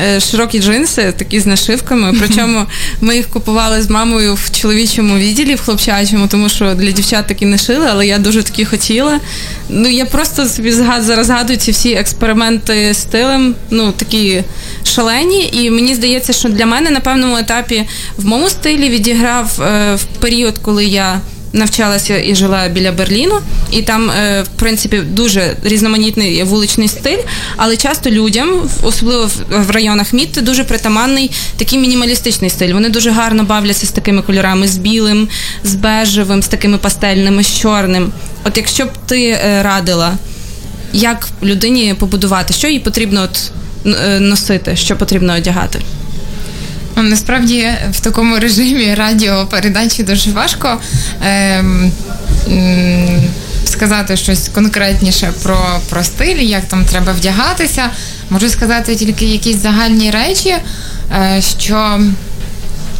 Е, 0.00 0.20
Широкі 0.20 0.58
джинси, 0.62 1.12
такі 1.16 1.40
з 1.40 1.46
нашивками. 1.46 2.14
Причому 2.18 2.66
ми 3.00 3.16
їх 3.16 3.28
купували 3.28 3.82
з 3.82 3.90
мамою 3.90 4.34
в 4.34 4.50
чоловічому 4.60 5.16
відділі, 5.18 5.54
в 5.54 5.60
хлопчачому, 5.60 6.26
тому 6.26 6.48
що 6.48 6.74
для 6.74 6.90
дівчат 6.90 7.26
такі 7.26 7.46
не 7.46 7.58
шили, 7.58 7.86
але 7.90 8.06
я 8.06 8.18
дуже 8.18 8.42
такі 8.42 8.64
хотіла. 8.64 9.20
Ну 9.68 9.88
я 9.88 10.04
просто 10.06 10.46
собі 10.48 10.70
згад- 10.70 11.02
зараз 11.02 11.26
згадую 11.26 11.58
ці 11.58 11.70
всі 11.70 11.92
експерименти 11.92 12.94
з 12.94 12.98
стилем, 12.98 13.54
ну 13.70 13.92
такі 13.92 14.42
шалені. 14.84 15.50
І 15.52 15.70
мені 15.70 15.94
здається, 15.94 16.32
що 16.32 16.48
для 16.48 16.66
мене 16.66 16.90
на 16.90 17.00
певному 17.00 17.36
етапі 17.36 17.84
в 18.16 18.26
моєму 18.26 18.48
стилі 18.48 18.88
відіграв 18.88 19.62
е, 19.62 19.94
в 19.94 20.04
період, 20.04 20.58
коли 20.58 20.84
я 20.84 21.20
навчалася 21.52 22.18
і 22.18 22.34
жила 22.34 22.68
біля 22.68 22.92
Берліну, 22.92 23.40
і 23.70 23.82
там, 23.82 24.10
е, 24.10 24.42
в 24.42 24.48
принципі, 24.48 24.98
дуже 24.98 25.56
різноманітний 25.64 26.42
вуличний 26.42 26.88
стиль, 26.88 27.18
але 27.56 27.76
часто 27.76 28.10
людям, 28.10 28.60
особливо 28.82 29.30
в- 29.50 29.70
районах 29.70 30.12
міст, 30.12 30.42
дуже 30.42 30.64
притаманний 30.64 31.30
такий 31.56 31.78
мінімалістичний 31.78 32.50
стиль. 32.50 32.72
Вони 32.72 32.88
дуже 32.88 33.10
гарно 33.10 33.44
бавляться 33.44 33.86
з 33.86 33.90
такими 33.90 34.22
кольорами, 34.22 34.68
з 34.68 34.76
білим, 34.78 35.28
з 35.64 35.74
бежевим, 35.74 36.42
з 36.42 36.48
такими 36.48 36.78
пастельними, 36.78 37.44
з 37.44 37.58
чорним. 37.58 38.12
От 38.44 38.56
якщо 38.56 38.84
б 38.84 38.88
ти 39.06 39.22
е, 39.28 39.62
радила, 39.62 40.12
як 40.92 41.28
людині 41.42 41.94
побудувати, 41.98 42.54
що 42.54 42.68
їй 42.68 42.78
потрібно 42.80 43.22
от, 43.22 43.50
е, 43.86 44.20
носити, 44.20 44.76
що 44.76 44.96
потрібно 44.96 45.34
одягати? 45.36 45.78
Ну, 46.96 47.02
Насправді 47.02 47.68
в 47.90 48.00
такому 48.00 48.38
режимі 48.38 48.94
радіопередачі 48.94 50.02
дуже 50.02 50.30
важко 50.30 50.80
ем, 51.22 51.92
м, 52.48 53.22
сказати 53.64 54.16
щось 54.16 54.48
конкретніше 54.48 55.32
про, 55.42 55.80
про 55.90 56.04
стиль, 56.04 56.36
як 56.36 56.64
там 56.64 56.84
треба 56.84 57.12
вдягатися. 57.12 57.90
Можу 58.30 58.48
сказати 58.48 58.96
тільки 58.96 59.24
якісь 59.24 59.56
загальні 59.62 60.10
речі, 60.10 60.54
е, 61.12 61.42
що. 61.58 62.00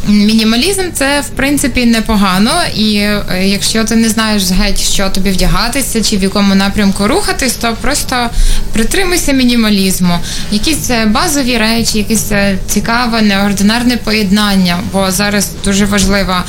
Мінімалізм 0.07 0.81
це 0.93 1.21
в 1.21 1.29
принципі 1.29 1.85
непогано, 1.85 2.51
і 2.75 2.95
е, 2.95 3.23
якщо 3.43 3.83
ти 3.83 3.95
не 3.95 4.09
знаєш 4.09 4.51
геть, 4.51 4.81
що 4.81 5.09
тобі 5.09 5.29
вдягатися 5.29 6.03
чи 6.03 6.17
в 6.17 6.23
якому 6.23 6.55
напрямку 6.55 7.07
рухатись, 7.07 7.53
то 7.53 7.77
просто 7.81 8.29
притримуйся 8.73 9.31
мінімалізму. 9.31 10.19
Якісь 10.51 10.89
е, 10.89 11.05
базові 11.05 11.57
речі, 11.57 11.97
якесь 11.97 12.31
е, 12.31 12.57
цікаве, 12.67 13.21
неординарне 13.21 13.97
поєднання, 13.97 14.79
бо 14.93 15.11
зараз 15.11 15.51
дуже 15.65 15.85
важлива 15.85 16.43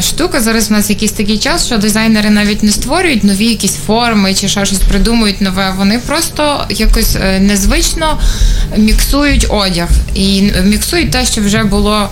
штука. 0.00 0.40
Зараз 0.40 0.68
в 0.68 0.72
нас 0.72 0.90
якийсь 0.90 1.12
такий 1.12 1.38
час, 1.38 1.66
що 1.66 1.78
дизайнери 1.78 2.30
навіть 2.30 2.62
не 2.62 2.72
створюють 2.72 3.24
нові 3.24 3.46
якісь 3.46 3.76
форми 3.86 4.34
чи 4.34 4.48
ще 4.48 4.66
щось 4.66 4.78
придумують 4.78 5.40
нове. 5.40 5.74
Вони 5.76 5.98
просто 5.98 6.66
якось 6.70 7.16
незвично 7.40 8.20
міксують 8.76 9.46
одяг 9.48 9.88
і 10.14 10.42
міксують 10.64 11.10
те, 11.10 11.26
що 11.26 11.40
вже 11.40 11.64
було 11.64 12.10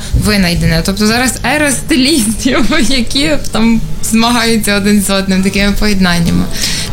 винайдене. 0.67 0.83
Тобто 0.87 1.07
зараз 1.07 1.35
ера 1.57 1.71
стилістів, 1.71 2.67
які 2.89 3.31
там 3.53 3.81
змагаються 4.03 4.77
один 4.77 5.03
з 5.03 5.11
одним 5.11 5.43
такими 5.43 5.73
поєднаннями. 5.79 6.45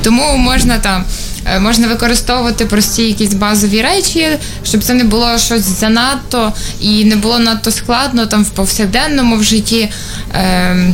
Тому 0.04 0.38
можна 0.38 0.78
там. 0.78 1.04
е, 1.46 1.60
Можна 1.60 1.88
використовувати 1.88 2.66
прості 2.66 3.04
якісь 3.08 3.34
базові 3.34 3.82
речі, 3.82 4.28
щоб 4.64 4.84
це 4.84 4.94
не 4.94 5.04
було 5.04 5.38
щось 5.38 5.80
занадто 5.80 6.54
і 6.82 7.06
не 7.06 7.16
було 7.16 7.40
надто 7.40 7.72
складно 7.72 8.26
там 8.26 8.44
в 8.44 8.50
повсякденному 8.50 9.38
в 9.38 9.44
житті. 9.44 9.90
Ем, 10.34 10.94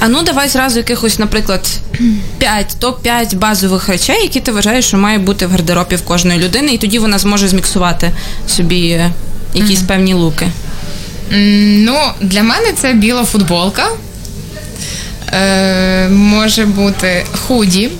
А 0.00 0.08
ну 0.08 0.22
давай 0.22 0.48
зразу 0.48 0.78
якихось, 0.78 1.18
наприклад, 1.18 1.68
5, 2.38 2.76
топ-5 2.80 3.36
базових 3.36 3.88
речей, 3.88 4.22
які 4.22 4.40
ти 4.40 4.52
вважаєш, 4.52 4.84
що 4.84 4.96
має 4.98 5.18
бути 5.18 5.46
в 5.46 5.50
гардеробі 5.50 5.96
в 5.96 6.02
кожної 6.02 6.38
людини, 6.40 6.72
і 6.74 6.78
тоді 6.78 6.98
вона 6.98 7.18
зможе 7.18 7.48
зміксувати 7.48 8.10
собі 8.48 8.88
е, 8.88 9.10
якісь 9.54 9.82
певні 9.82 10.14
луки. 10.14 10.48
Ну, 11.30 11.98
для 12.20 12.42
мене 12.42 12.72
це 12.76 12.92
біла 12.92 13.24
футболка. 13.24 13.88
Е, 15.32 16.08
може 16.08 16.66
бути 16.66 17.24
худі, 17.46 17.90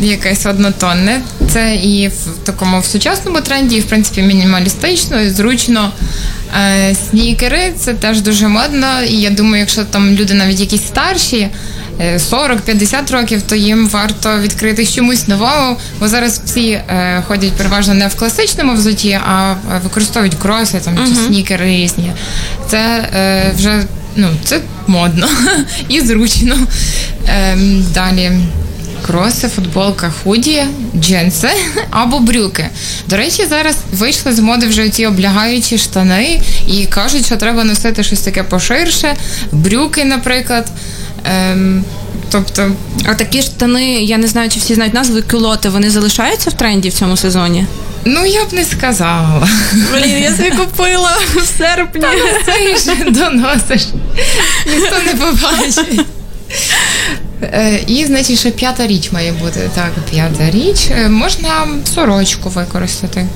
якесь 0.00 0.46
однотонне. 0.46 1.20
Це 1.50 1.74
і 1.74 2.08
в 2.08 2.44
такому 2.44 2.80
в 2.80 2.84
сучасному 2.84 3.40
тренді, 3.40 3.76
і 3.76 3.80
в 3.80 3.84
принципі 3.84 4.22
мінімалістично, 4.22 5.20
і 5.20 5.30
зручно. 5.30 5.92
Е, 6.60 6.94
снікери 7.10 7.72
це 7.78 7.94
теж 7.94 8.20
дуже 8.20 8.48
модно. 8.48 8.86
І 9.08 9.20
я 9.20 9.30
думаю, 9.30 9.60
якщо 9.60 9.84
там 9.84 10.10
люди 10.10 10.34
навіть 10.34 10.60
якісь 10.60 10.86
старші. 10.86 11.48
Е, 12.00 12.16
40-50 12.16 13.12
років, 13.12 13.42
то 13.42 13.54
їм 13.54 13.88
варто 13.88 14.38
відкрити 14.38 14.86
чомусь 14.86 15.28
новому, 15.28 15.76
бо 16.00 16.08
зараз 16.08 16.42
всі 16.44 16.70
е, 16.70 17.22
ходять 17.28 17.52
переважно 17.52 17.94
не 17.94 18.08
в 18.08 18.14
класичному 18.14 18.72
взуті, 18.72 19.20
а 19.26 19.52
е, 19.52 19.80
використовують 19.84 20.34
кроси 20.34 20.80
там 20.84 20.98
чи 21.08 21.14
снікери 21.14 21.66
різні. 21.66 22.12
Це 22.70 23.08
е, 23.16 23.52
вже 23.56 23.84
ну, 24.16 24.28
це 24.44 24.60
модно 24.86 25.28
і 25.88 26.00
зручно. 26.00 26.56
Ем, 27.26 27.86
далі. 27.94 28.32
Кроси, 29.06 29.48
футболка, 29.48 30.12
худі, 30.22 30.62
джинси 30.96 31.48
або 31.90 32.18
брюки. 32.20 32.66
До 33.06 33.16
речі, 33.16 33.46
зараз 33.46 33.76
вийшли 33.92 34.32
з 34.32 34.38
моди 34.38 34.66
вже 34.66 34.88
ці 34.88 35.06
облягаючі 35.06 35.78
штани 35.78 36.40
і 36.66 36.86
кажуть, 36.86 37.26
що 37.26 37.36
треба 37.36 37.64
носити 37.64 38.02
щось 38.02 38.20
таке 38.20 38.42
поширше, 38.42 39.16
брюки, 39.52 40.04
наприклад. 40.04 40.66
Ем, 41.24 41.84
Тобто, 42.30 42.70
А 43.06 43.14
такі 43.14 43.42
штани, 43.42 43.84
я 43.94 44.18
не 44.18 44.26
знаю, 44.26 44.50
чи 44.50 44.58
всі 44.60 44.74
знають 44.74 44.94
назву 44.94 45.22
кюлоти, 45.30 45.68
вони 45.68 45.90
залишаються 45.90 46.50
в 46.50 46.52
тренді 46.52 46.88
в 46.88 46.92
цьому 46.94 47.16
сезоні? 47.16 47.66
ну 48.04 48.26
я 48.26 48.44
б 48.44 48.52
не 48.52 48.64
сказала. 48.64 49.48
Блін, 49.92 50.18
я 50.18 50.36
собі 50.36 50.50
купила 50.56 51.18
в 51.36 51.58
серпні. 51.58 52.06
Ти 52.46 52.76
ж 52.76 53.10
доносиш. 53.10 53.86
Ніхто 54.66 54.96
не 55.06 55.14
побачить. 55.14 56.06
Е, 57.42 57.80
І, 57.86 58.04
значить, 58.04 58.38
ще 58.38 58.50
п'ята 58.50 58.86
річ 58.86 59.12
має 59.12 59.32
бути. 59.32 59.70
Так, 59.74 59.90
п'ята 60.10 60.50
річ. 60.50 60.88
Е, 60.90 61.08
Можна 61.08 61.66
сорочку 61.94 62.48
використати. 62.48 63.26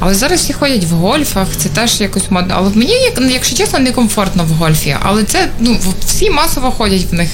Але 0.00 0.14
зараз 0.14 0.40
всі 0.40 0.52
ходять 0.52 0.84
в 0.84 0.94
гольфах, 0.94 1.46
це 1.56 1.68
теж 1.68 2.00
якось 2.00 2.30
модно. 2.30 2.54
Але 2.56 2.70
мені, 2.74 2.94
ну, 3.18 3.28
якщо 3.28 3.56
чесно, 3.56 3.78
некомфортно 3.78 4.44
в 4.44 4.48
гольфі. 4.48 4.96
Але 5.02 5.24
це 5.24 5.48
ну, 5.60 5.78
всі 6.06 6.30
масово 6.30 6.70
ходять 6.70 7.04
в 7.10 7.14
них. 7.14 7.28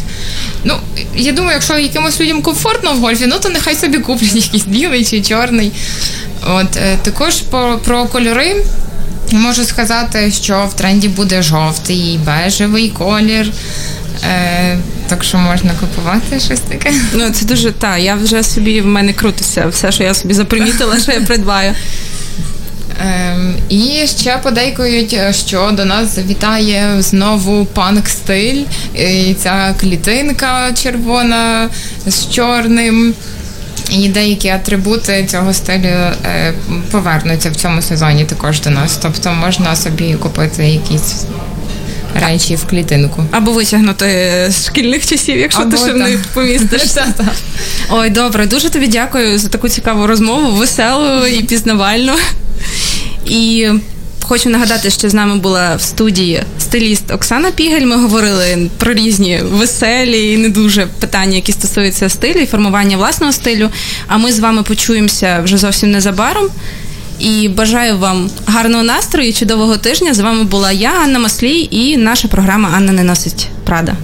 Ну, 0.64 0.74
я 1.16 1.32
думаю, 1.32 1.52
якщо 1.52 1.78
якимось 1.78 2.20
людям 2.20 2.42
комфортно 2.42 2.92
в 2.94 2.98
гольфі, 2.98 3.26
ну 3.26 3.36
то 3.42 3.48
нехай 3.48 3.74
собі 3.74 3.98
куплять 3.98 4.36
якийсь 4.36 4.64
білий 4.64 5.04
чи 5.04 5.22
чорний. 5.22 5.72
От, 6.46 6.76
е, 6.76 6.98
також 7.02 7.40
по, 7.40 7.80
про 7.84 8.04
кольори. 8.06 8.64
Можу 9.32 9.64
сказати, 9.64 10.32
що 10.32 10.68
в 10.70 10.74
тренді 10.74 11.08
буде 11.08 11.42
жовтий, 11.42 12.20
бежевий 12.26 12.88
колір. 12.90 13.52
Е, 14.30 14.78
так 15.06 15.24
що 15.24 15.38
можна 15.38 15.70
купувати 15.80 16.40
щось 16.40 16.60
таке. 16.60 16.92
Ну, 17.12 17.30
це 17.30 17.44
дуже 17.44 17.72
та. 17.72 17.98
Я 17.98 18.14
вже 18.14 18.42
собі 18.42 18.80
в 18.80 18.86
мене 18.86 19.12
крутиться 19.12 19.66
все, 19.66 19.92
що 19.92 20.02
я 20.02 20.14
собі 20.14 20.34
запримітила, 20.34 21.00
що 21.00 21.12
я 21.12 21.20
придбаю. 21.20 21.74
Ем, 23.00 23.54
і 23.68 24.06
ще 24.06 24.38
подейкують, 24.42 25.16
що 25.30 25.70
до 25.72 25.84
нас 25.84 26.14
завітає 26.14 27.02
знову 27.02 27.64
панк 27.64 28.08
стиль. 28.08 28.62
І 28.94 29.34
ця 29.34 29.74
клітинка 29.80 30.72
червона 30.82 31.68
з 32.06 32.30
чорним. 32.30 33.14
І 33.90 34.08
деякі 34.08 34.48
атрибути 34.48 35.26
цього 35.30 35.52
стилю 35.52 35.86
е, 35.86 36.54
повернуться 36.90 37.50
в 37.50 37.56
цьому 37.56 37.82
сезоні 37.82 38.24
також 38.24 38.60
до 38.60 38.70
нас. 38.70 38.98
Тобто 39.02 39.32
можна 39.32 39.76
собі 39.76 40.14
купити 40.14 40.66
якісь 40.66 41.24
речі 42.14 42.56
в 42.56 42.64
клітинку. 42.66 43.24
Або 43.30 43.52
витягнути 43.52 44.06
з 44.50 44.66
шкільних 44.66 45.06
часів, 45.06 45.38
якщо 45.38 45.62
Або 45.62 45.70
ти 45.70 45.76
ще 45.76 45.92
в 45.92 45.96
них 45.96 46.24
помістиш. 46.34 46.82
Ой, 47.90 48.10
добре, 48.10 48.46
дуже 48.46 48.70
тобі 48.70 48.86
дякую 48.86 49.38
за 49.38 49.48
таку 49.48 49.68
цікаву 49.68 50.06
розмову, 50.06 50.52
веселу 50.52 51.26
і 51.26 51.42
пізнавальну. 51.42 52.12
І 53.26 53.68
хочу 54.22 54.50
нагадати, 54.50 54.90
що 54.90 55.08
з 55.10 55.14
нами 55.14 55.36
була 55.36 55.76
в 55.76 55.80
студії 55.80 56.42
стиліст 56.58 57.10
Оксана 57.10 57.50
Пігель. 57.50 57.86
Ми 57.86 57.96
говорили 57.96 58.70
про 58.78 58.94
різні 58.94 59.40
веселі 59.42 60.32
і 60.32 60.36
не 60.36 60.48
дуже 60.48 60.86
питання, 60.86 61.34
які 61.34 61.52
стосуються 61.52 62.08
стилю 62.08 62.38
і 62.38 62.46
формування 62.46 62.96
власного 62.96 63.32
стилю. 63.32 63.70
А 64.06 64.18
ми 64.18 64.32
з 64.32 64.38
вами 64.38 64.62
почуємося 64.62 65.40
вже 65.44 65.56
зовсім 65.56 65.90
незабаром. 65.90 66.48
І 67.18 67.48
бажаю 67.48 67.98
вам 67.98 68.30
гарного 68.46 68.82
настрою 68.82 69.32
чудового 69.32 69.76
тижня. 69.76 70.14
З 70.14 70.20
вами 70.20 70.44
була 70.44 70.72
я, 70.72 70.92
Анна 71.04 71.18
Маслій, 71.18 71.68
і 71.70 71.96
наша 71.96 72.28
програма 72.28 72.70
Анна 72.76 72.92
не 72.92 73.02
носить 73.02 73.48
Прада. 73.64 73.96